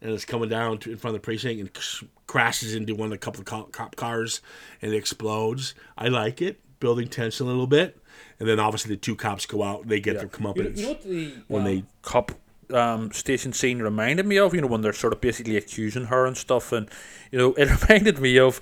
[0.00, 3.06] and it's coming down to, in front of the precinct and c- crashes into one
[3.06, 4.40] of the couple of cop, cop cars,
[4.80, 5.74] and it explodes.
[5.98, 7.98] I like it, building tension a little bit.
[8.40, 10.76] And then obviously the two cops go out and they get their You, comeuppance.
[10.76, 12.32] you know what the when um, they- cop
[12.72, 14.54] um, station scene reminded me of?
[14.54, 16.88] You know, when they're sort of basically accusing her and stuff, and
[17.30, 18.60] you know, it reminded me of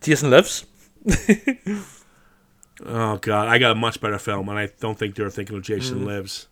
[0.00, 0.66] Jason Lives.
[2.84, 5.62] Oh God, I got a much better film, and I don't think they're thinking of
[5.62, 6.06] Jason Mm.
[6.06, 6.48] Lives.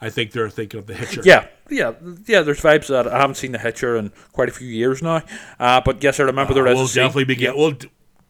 [0.00, 1.20] I think they're thinking of the Hitcher.
[1.24, 1.92] Yeah, yeah,
[2.26, 2.40] yeah.
[2.40, 5.20] There's vibes that I haven't seen the Hitcher in quite a few years now.
[5.60, 6.74] Uh, but yes, I remember there is.
[6.74, 7.54] we'll a scene- definitely be get.
[7.56, 7.74] We'll,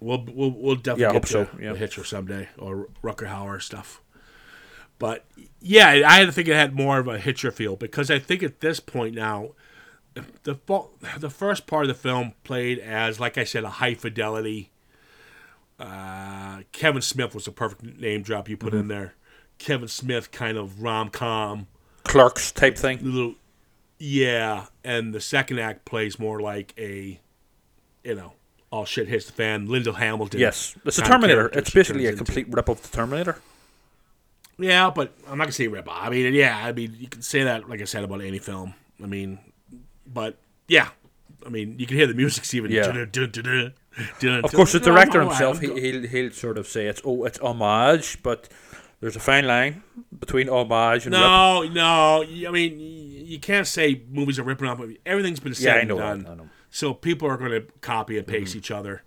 [0.03, 1.75] we'll we'll we'll definitely Yeah, get to so, yeah.
[1.75, 4.01] Hitcher someday or Rutger Hauer stuff.
[4.99, 5.25] But
[5.61, 8.43] yeah, I had to think it had more of a Hitcher feel because I think
[8.43, 9.51] at this point now,
[10.45, 10.57] the
[11.19, 14.71] the first part of the film played as like I said a high fidelity.
[15.79, 18.69] Uh, Kevin Smith was a perfect name drop you Mm-hmm.
[18.69, 19.15] put in there.
[19.59, 21.67] Kevin Smith kind of rom com
[22.05, 22.99] clerks type thing.
[23.03, 23.35] little
[23.99, 27.21] yeah and the second act plays more like a
[28.05, 28.33] you know
[28.73, 31.47] all shit hits the fan Linda Hamilton Yes, it's of Terminator.
[31.53, 32.25] It's basically a into.
[32.25, 33.37] complete rip of the Terminator.
[34.59, 35.99] yeah but I'm not gonna say rip off.
[36.07, 38.75] I mean yeah I mean you can say that like I said about any film
[39.03, 39.39] I mean
[40.07, 40.37] but
[40.69, 40.89] yeah
[41.47, 42.87] I mean you can hear the music's even Yeah.
[44.43, 47.03] Of course, the director I'm- I'm- himself, I'm- he, he'll he'll sort of say it's
[47.05, 48.49] oh it's homage, but
[49.01, 49.83] there's a fine line
[50.19, 51.21] between homage and rip.
[51.21, 52.79] no no I mean
[53.33, 56.23] you can't say movies are ripping off Everything's been said Yeah, I and know done
[56.23, 56.49] that, I know.
[56.73, 58.59] So people are going to copy and paste mm-hmm.
[58.59, 59.03] each other.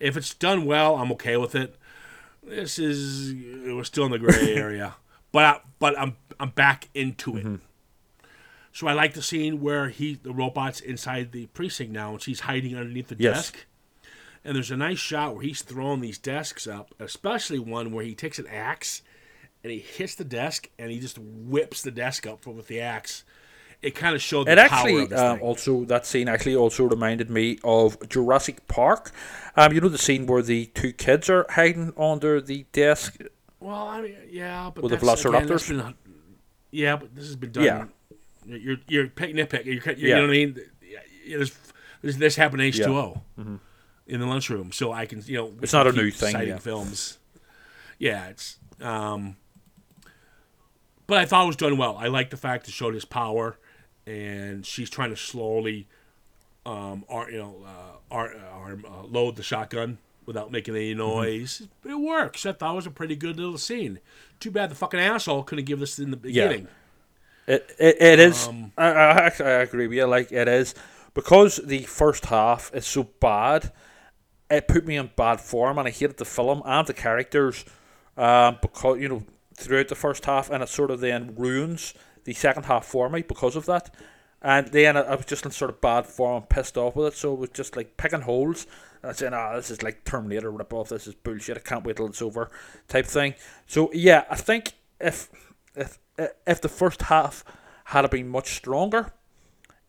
[0.00, 1.76] If it's done well, I'm okay with it.
[2.42, 3.34] This is
[3.66, 4.96] we're still in the gray area,
[5.30, 7.44] but I, but I'm I'm back into it.
[7.44, 7.56] Mm-hmm.
[8.72, 12.40] So I like the scene where he the robot's inside the precinct now, and she's
[12.40, 13.36] hiding underneath the Yes.
[13.36, 13.66] desk.
[14.42, 18.14] And there's a nice shot where he's throwing these desks up, especially one where he
[18.14, 19.02] takes an axe
[19.62, 23.24] and he hits the desk and he just whips the desk up with the axe.
[23.82, 26.54] It kind of showed the It power actually of this um, also that scene actually
[26.54, 29.10] also reminded me of Jurassic Park.
[29.56, 33.16] Um, you know the scene where the two kids are hiding under the desk.
[33.58, 35.94] Well, I mean, yeah, but With the that's, again, been-
[36.70, 37.64] yeah, but this has been done.
[37.64, 37.84] Yeah.
[38.46, 39.64] you're you're pick nitpick.
[39.64, 39.94] You're, you're, Yeah.
[39.96, 40.60] You know what I mean?
[40.82, 40.98] Yeah,
[41.36, 41.58] There's,
[42.02, 43.22] there's, this happened in H two O
[44.06, 46.58] in the lunchroom, so I can you know It's not a new thing, citing yeah.
[46.58, 47.18] films.
[47.98, 48.58] Yeah, it's.
[48.80, 49.36] um
[51.06, 51.96] But I thought it was done well.
[51.96, 53.58] I like the fact it showed his power,
[54.06, 55.86] and she's trying to slowly,
[56.66, 60.98] um, ar- you know, uh, ar- arm, uh, load the shotgun without making any Mm-hmm.
[60.98, 61.62] noise.
[61.84, 62.44] It works.
[62.46, 64.00] I thought it was a pretty good little scene.
[64.38, 66.62] Too bad the fucking asshole couldn't give this in the beginning.
[67.48, 67.54] Yeah.
[67.54, 68.46] It it, it is.
[68.48, 70.04] Um, I, I I agree with you.
[70.06, 70.74] Like it is
[71.14, 73.72] because the first half is so bad.
[74.50, 77.64] It put me in bad form, and I hated the film and the characters.
[78.16, 79.22] Um, because you know
[79.56, 81.94] throughout the first half, and it sort of then ruins
[82.24, 83.94] the second half for me because of that.
[84.42, 87.16] And then I, I was just in sort of bad form, pissed off with it.
[87.16, 88.66] So it was just like picking holes.
[89.02, 90.90] And saying, "Ah, this is like Terminator rip off.
[90.90, 91.56] This is bullshit.
[91.56, 92.50] I can't wait till it's over,"
[92.86, 93.32] type thing.
[93.66, 95.30] So yeah, I think if
[95.74, 95.98] if
[96.46, 97.42] if the first half
[97.84, 99.12] had been much stronger,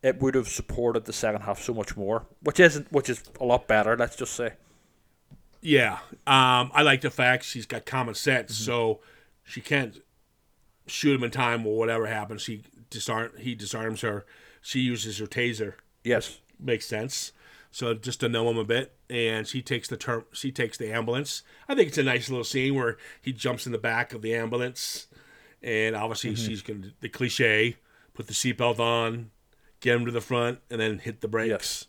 [0.02, 3.44] it would have supported the second half so much more, which isn't, which is a
[3.44, 3.98] lot better.
[3.98, 4.54] Let's just say.
[5.60, 8.64] Yeah, um, I like the fact she's got common sense, Mm-hmm.
[8.64, 9.00] so
[9.44, 10.02] she can't
[10.88, 12.46] shoot him in time or whatever happens.
[12.46, 14.26] He disarm he disarms her.
[14.62, 15.76] She uses her taser.
[16.04, 16.40] Yes.
[16.60, 17.32] Makes sense.
[17.72, 20.26] So just to know him a bit, and she takes the term.
[20.34, 21.42] She takes the ambulance.
[21.70, 24.36] I think it's a nice little scene where he jumps in the back of the
[24.36, 25.08] ambulance,
[25.64, 26.46] and obviously Mm-hmm.
[26.48, 27.78] she's gonna the cliche:
[28.14, 29.32] put the seatbelt on,
[29.80, 31.88] get him to the front, and then hit the brakes,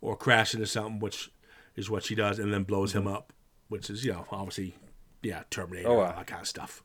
[0.00, 1.30] or crash into something, which
[1.76, 3.32] is what she does, and then blows him up,
[3.68, 4.74] which is you know obviously,
[5.22, 5.98] yeah, Terminator, Mm-hmm.
[5.98, 6.82] Oh, all that kind of stuff.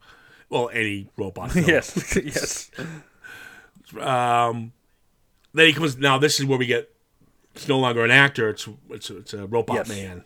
[0.50, 1.52] Well, any robot.
[1.54, 1.66] Film.
[1.68, 2.18] Yes.
[2.24, 2.72] yes.
[4.00, 4.74] Um,
[5.54, 5.98] then he comes.
[5.98, 6.90] Now this is where we get.
[7.56, 8.50] It's no longer an actor.
[8.50, 9.90] It's it's it's a robot Yes.
[9.90, 10.24] man.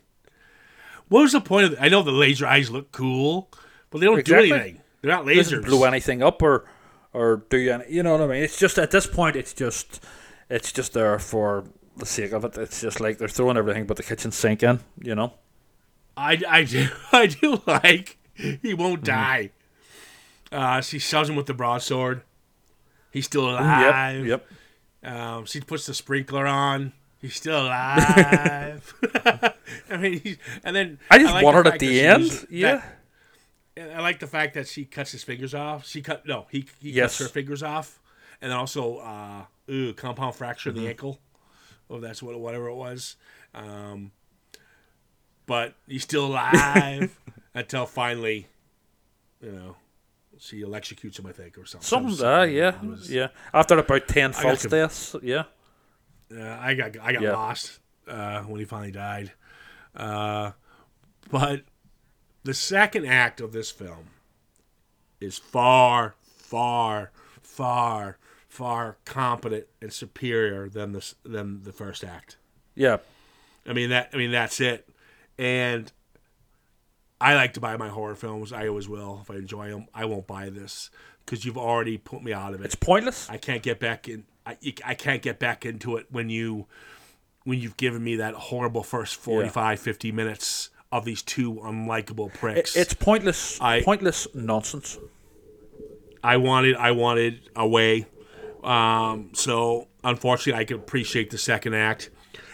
[1.10, 1.78] What was the point of?
[1.80, 3.50] I know the laser eyes look cool,
[3.90, 4.50] but they don't Exactly.
[4.50, 4.82] do anything.
[5.02, 5.66] They're not Doesn't lasers.
[5.66, 6.66] blow anything up or
[7.14, 7.86] or do any.
[7.94, 8.44] You know what I mean?
[8.44, 10.04] It's just at this point, it's just
[10.50, 11.66] it's just there for
[11.98, 12.58] the sake of it.
[12.58, 14.80] It's just like they're throwing everything but the kitchen sink in.
[15.02, 15.34] You know.
[16.18, 19.04] I, I do I do like he won't Mm-hmm.
[19.06, 19.52] die.
[20.52, 22.22] Uh, she shoves him with the broadsword.
[23.12, 24.26] He's still alive.
[24.26, 24.48] Yep.
[25.04, 26.94] Um, she puts the sprinkler on.
[27.20, 28.94] He's still alive.
[29.90, 32.48] I mean, he's, and then I just like wanted fact at the end.
[32.50, 32.82] Yeah.
[33.76, 35.86] and I like the fact that she cuts his fingers off.
[35.88, 37.18] She cut no, he he Yes.
[37.18, 38.00] cuts her fingers off,
[38.42, 40.84] and then also uh, ooh, compound fracture of Mm-hmm.
[40.86, 41.20] the ankle.
[41.90, 43.16] Oh, that's what whatever it was.
[43.54, 44.12] Um,
[45.46, 47.20] but he's still alive
[47.56, 48.48] until finally,
[49.42, 49.76] you know,
[50.40, 51.26] she electrocutes him.
[51.28, 51.86] I think or something.
[51.88, 52.16] Something.
[52.16, 52.82] Some- Uh, yeah.
[52.84, 53.28] was- Yeah.
[53.54, 55.16] After about ten false deaths.
[55.22, 55.44] Yeah.
[56.36, 57.34] Uh, I got I got Yeah.
[57.34, 59.34] lost uh, when he finally died.
[59.96, 60.52] Uh,
[61.30, 61.64] but
[62.44, 64.10] the second act of this film
[65.20, 67.12] is far, far,
[67.42, 68.18] far,
[68.48, 72.38] far competent and superior than this than the first act.
[72.76, 72.98] Yeah.
[73.68, 74.10] I mean that.
[74.14, 74.88] I mean that's it.
[75.38, 75.92] And
[77.22, 78.54] I like to buy my horror films.
[78.54, 79.88] I always will if I enjoy them.
[79.94, 80.90] I won't buy this
[81.26, 82.66] because you've already put me out of it.
[82.66, 83.30] It's pointless.
[83.30, 84.24] I can't get back in.
[84.46, 86.68] I, I can't get back into it when you
[87.44, 92.76] when you've given me that horrible first 45, 50 minutes of these two unlikable pricks.
[92.76, 93.60] It's pointless.
[93.62, 94.98] I- pointless nonsense.
[96.24, 98.08] I wanted I wanted a way.
[98.64, 102.10] Um, so unfortunately, I can appreciate the second act,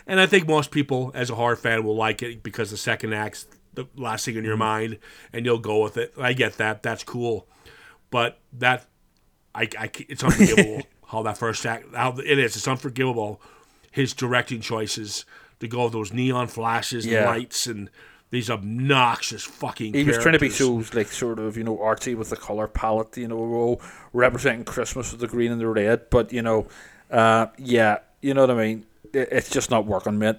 [0.06, 3.14] and I think most people, as a horror fan, will like it because the second
[3.14, 5.00] act's the last thing in your mind,
[5.34, 6.14] and you'll go with it.
[6.20, 6.84] I get that.
[6.84, 7.48] That's cool,
[8.10, 8.86] but that
[9.54, 12.56] I, I it's unforgivable how that first act how it is.
[12.56, 13.42] It's unforgivable
[13.92, 15.26] his directing choices
[15.60, 17.20] to go with those neon flashes Yeah.
[17.20, 17.90] and lights and
[18.32, 19.94] these obnoxious fucking.
[19.94, 22.68] He was trying to be so like sort of you know artsy with the color
[22.68, 23.80] palette, you know, oh,
[24.12, 26.10] representing Christmas with the green and the red.
[26.10, 26.68] But you know,
[27.12, 28.86] uh, yeah, you know what I mean.
[29.14, 30.38] It's just not working, mate.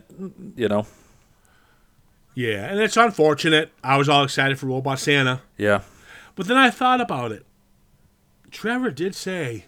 [0.56, 0.86] You know.
[2.36, 3.72] Yeah, and it's unfortunate.
[3.82, 5.80] I was all excited for Robot Santa, Yeah.
[6.34, 7.46] but then I thought about it.
[8.50, 9.64] Trevor did say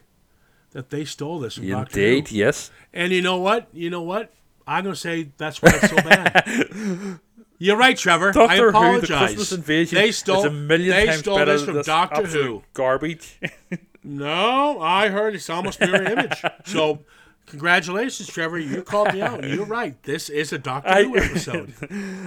[0.72, 2.30] that they stole this from Doctor Indeed.
[2.30, 2.70] Yes.
[2.92, 3.68] And you know what?
[3.72, 4.32] You know what?
[4.66, 7.18] I'm gonna say that's why it's so bad.
[7.58, 8.28] You're right, Trevor.
[8.28, 9.06] I Doctor Who, the.
[9.06, 10.44] Christmas invasion, They stole.
[10.44, 12.62] a million they times stole better this from Doctor Who.
[12.74, 13.40] Garbage.
[14.04, 16.40] No, I heard it's almost mirror image.
[16.64, 17.00] So,
[17.48, 18.58] congratulations, Trevor.
[18.58, 19.44] You called me out.
[19.48, 20.00] You're right.
[20.02, 21.72] This is a Doctor I- Who episode.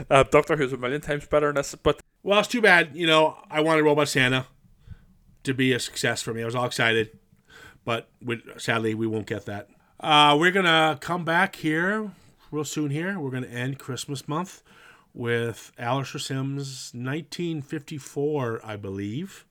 [0.09, 2.95] uh, Doctor Who's a million times better than this, but Well, it's too bad.
[2.95, 4.45] You know, I wanted Robot Santa
[5.43, 6.41] to be a success for me.
[6.41, 7.17] I was all excited,
[7.83, 9.69] but we, sadly, we won't get that.
[9.99, 12.11] Uh, we're gonna come back here
[12.51, 12.91] real soon.
[12.91, 14.61] Here, we're gonna end Christmas month
[15.13, 19.45] with Alastair Sim's 1954, I believe,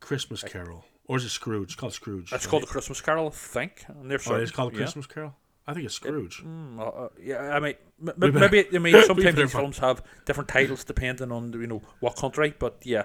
[0.00, 1.68] Christmas Carol, or is it Scrooge?
[1.68, 2.32] It's called Scrooge.
[2.32, 2.50] it's right?
[2.50, 3.84] called the Christmas Carol, I think.
[4.04, 4.78] They're Oh, certain, it's called yeah.
[4.78, 5.34] Christmas Carol.
[5.68, 6.42] I think it's Scrooge.
[6.44, 10.00] Mm, uh, uh, yeah, I mean, m- m- maybe I mean sometimes these films have
[10.24, 13.04] different titles depending on you know what country, but yeah,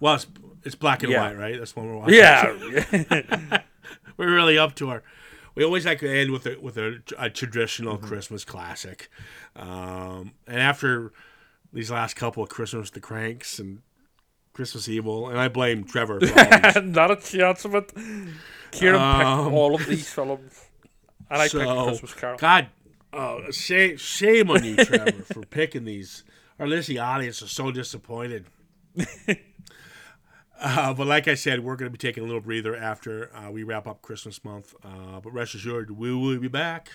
[0.00, 0.26] Well, it's,
[0.64, 1.22] it's black and Yeah.
[1.22, 1.58] white, right?
[1.58, 2.14] That's one we're watching.
[2.16, 3.62] yeah,
[4.16, 5.02] we're really up to our.
[5.54, 9.08] We always like to end with a with a, a traditional Christmas classic,
[9.56, 11.12] um, and after
[11.72, 13.80] these last couple of Christmas, the Kranks and
[14.54, 16.20] Christmas Evil, and I blame Trevor.
[16.20, 16.82] For all these.
[16.82, 17.92] not a chance of it.
[18.70, 20.60] Kieran Um, picked all of these films,
[21.28, 22.38] and I picked Christmas Carol.
[22.38, 22.68] God,
[23.12, 26.24] oh, shame, shame on you, Trevor, for picking these.
[26.58, 28.46] Our listening audience is so disappointed.
[30.60, 33.50] Uh, but like I said, we're going to be taking a little breather after uh,
[33.50, 34.74] we wrap up Christmas month.
[34.82, 36.92] Uh, but rest assured, we will be back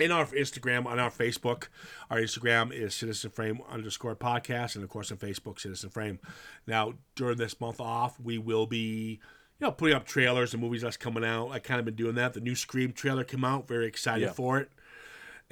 [0.00, 1.68] in our Instagram, on our Facebook.
[2.10, 6.18] Our Instagram is Citizen Frame underscore podcast, and of course on Facebook, Citizen Frame.
[6.66, 9.20] Now, during this month off, we will be,
[9.58, 11.50] you know, putting up trailers and movies that's coming out.
[11.50, 12.34] I kind of been doing that.
[12.34, 13.68] The new Scream trailer came out.
[13.68, 14.32] Very excited Yeah.
[14.32, 14.70] for it.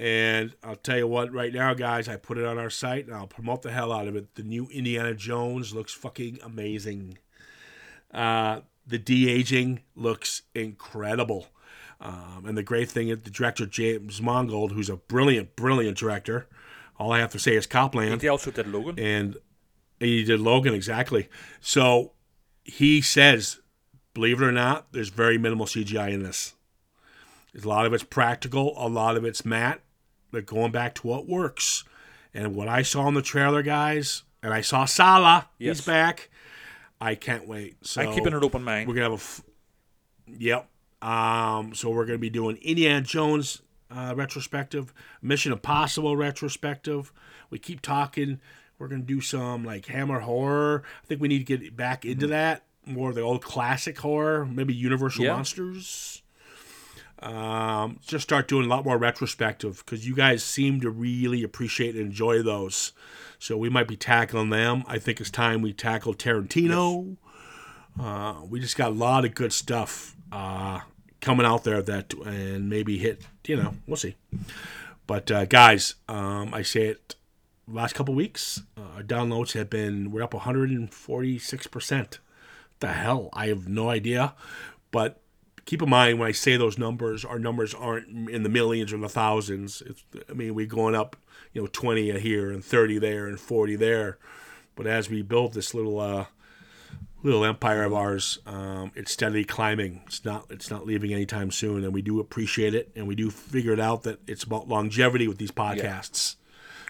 [0.01, 3.15] And I'll tell you what, right now, guys, I put it on our site and
[3.17, 4.37] I'll promote the hell out of it.
[4.37, 7.19] The new Indiana Jones looks fucking amazing.
[8.15, 11.49] Uh, the de aging looks incredible.
[12.01, 16.47] Um, and the great thing is the director James Mangold, who's a brilliant, brilliant director.
[16.99, 18.99] All I have to say is Copland And He also did Logan.
[18.99, 19.37] and
[20.01, 21.29] he did Logan exactly.
[21.61, 22.13] So
[22.65, 23.61] he says,
[24.15, 26.55] believe it or not, there's very minimal CGI in this.
[27.61, 29.81] A lot of it's practical, a lot of it's matte,
[30.31, 31.83] but going back to what works.
[32.35, 35.79] And what I saw in the trailer, guys, and I saw Sallah, Yes.
[35.79, 36.31] he's back.
[37.01, 37.77] I can't wait.
[37.85, 38.87] So I'm keeping an open mind.
[38.89, 39.43] we're gonna have a, f-
[40.27, 40.69] yep.
[41.01, 44.93] Um, so we're gonna be doing Indiana Jones uh, retrospective,
[45.23, 47.13] Mission Impossible retrospective.
[47.51, 48.41] We keep talking.
[48.79, 50.83] We're gonna do some like Hammer horror.
[51.03, 54.47] I think we need to get back into that more of the old classic horror,
[54.47, 55.35] maybe Universal Yeah.
[55.35, 56.23] Monsters.
[57.21, 61.97] Um, just start doing a lot more retrospective because you guys seem to really appreciate
[61.97, 62.93] and enjoy those.
[63.41, 64.85] So we might be tackling them.
[64.87, 67.17] I think it's time we tackle Tarantino.
[68.01, 70.81] Uh, we just got a lot of good stuff uh,
[71.21, 73.23] coming out there that and maybe hit.
[73.47, 74.17] You know, we'll see.
[75.07, 77.15] But uh, guys, um, I say it.
[77.71, 82.19] Last couple weeks, uh, our downloads have been we're up 146 percent.
[82.81, 84.35] The hell, I have no idea.
[84.91, 85.21] But
[85.69, 88.97] keep in mind when I say those numbers, our numbers aren't in the millions or
[88.97, 89.83] the thousands.
[89.83, 91.15] It's, I mean, we're going up,
[91.53, 94.17] you know, 20 here and 30 there and 40 there.
[94.77, 96.27] But as we build this little uh,
[97.23, 100.03] little empire of ours, um, it's steadily climbing.
[100.07, 103.31] It's not it's not leaving anytime soon, and we do appreciate it, and we do
[103.31, 106.37] figure it out that it's about longevity with these podcasts.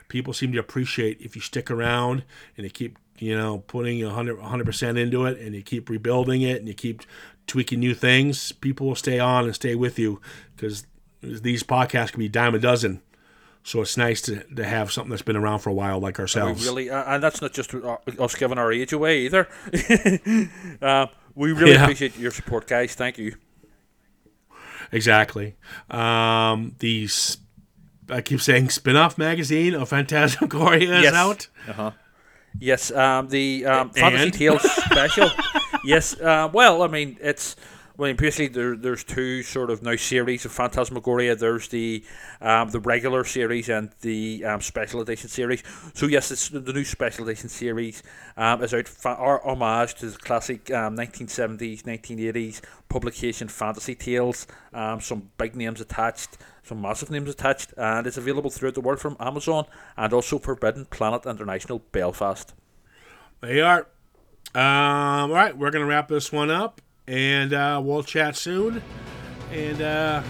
[0.09, 2.24] People seem to appreciate if you stick around
[2.57, 6.59] and you keep you know putting 100 100% into it, and you keep rebuilding it,
[6.59, 7.03] and you keep
[7.47, 8.53] tweaking new things.
[8.53, 10.20] People will stay on and stay with you
[10.55, 10.87] because
[11.20, 13.03] these podcasts can be dime a dozen.
[13.64, 16.22] So it's nice to, to have something that's been around for a while like We
[16.22, 16.64] ourselves.
[16.64, 19.46] really, uh, and that's not just us giving our age away either.
[20.82, 21.82] uh, We really Yeah.
[21.82, 22.94] appreciate your support, guys.
[22.94, 23.34] Thank you.
[24.90, 25.56] Exactly.
[25.90, 27.09] Um, the
[28.11, 31.14] I keep saying spin-off magazine of Phantasmagoria is Yes.
[31.14, 31.48] out.
[31.68, 31.90] Uh-huh.
[32.59, 34.30] Yes, um, the um, Fantasy?
[34.30, 35.28] Tales special.
[35.84, 37.54] yes, uh, well, I mean, it's.
[37.99, 41.34] Well, mean, basically, there, there's two sort of now series of Phantasmagoria.
[41.34, 42.05] There's the
[42.40, 45.64] um, the regular series and the um, special edition series.
[45.94, 48.05] So yes, it's the, new special edition series
[48.36, 48.88] um, is out.
[49.05, 54.46] Our homage to the classic um, 1970s, 1980s publication Fantasy Tales.
[54.72, 59.01] Um, some big names attached, some massive names attached, and it's available throughout the world
[59.01, 59.64] from Amazon
[59.96, 62.55] and also Forbidden Planet International Belfast.
[63.40, 63.88] They are.
[64.55, 68.82] Um, all right, we're gonna wrap this one up, and uh, we'll chat soon.
[69.50, 70.22] And uh,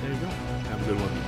[0.00, 0.26] there you go.
[0.26, 1.19] Have a good one.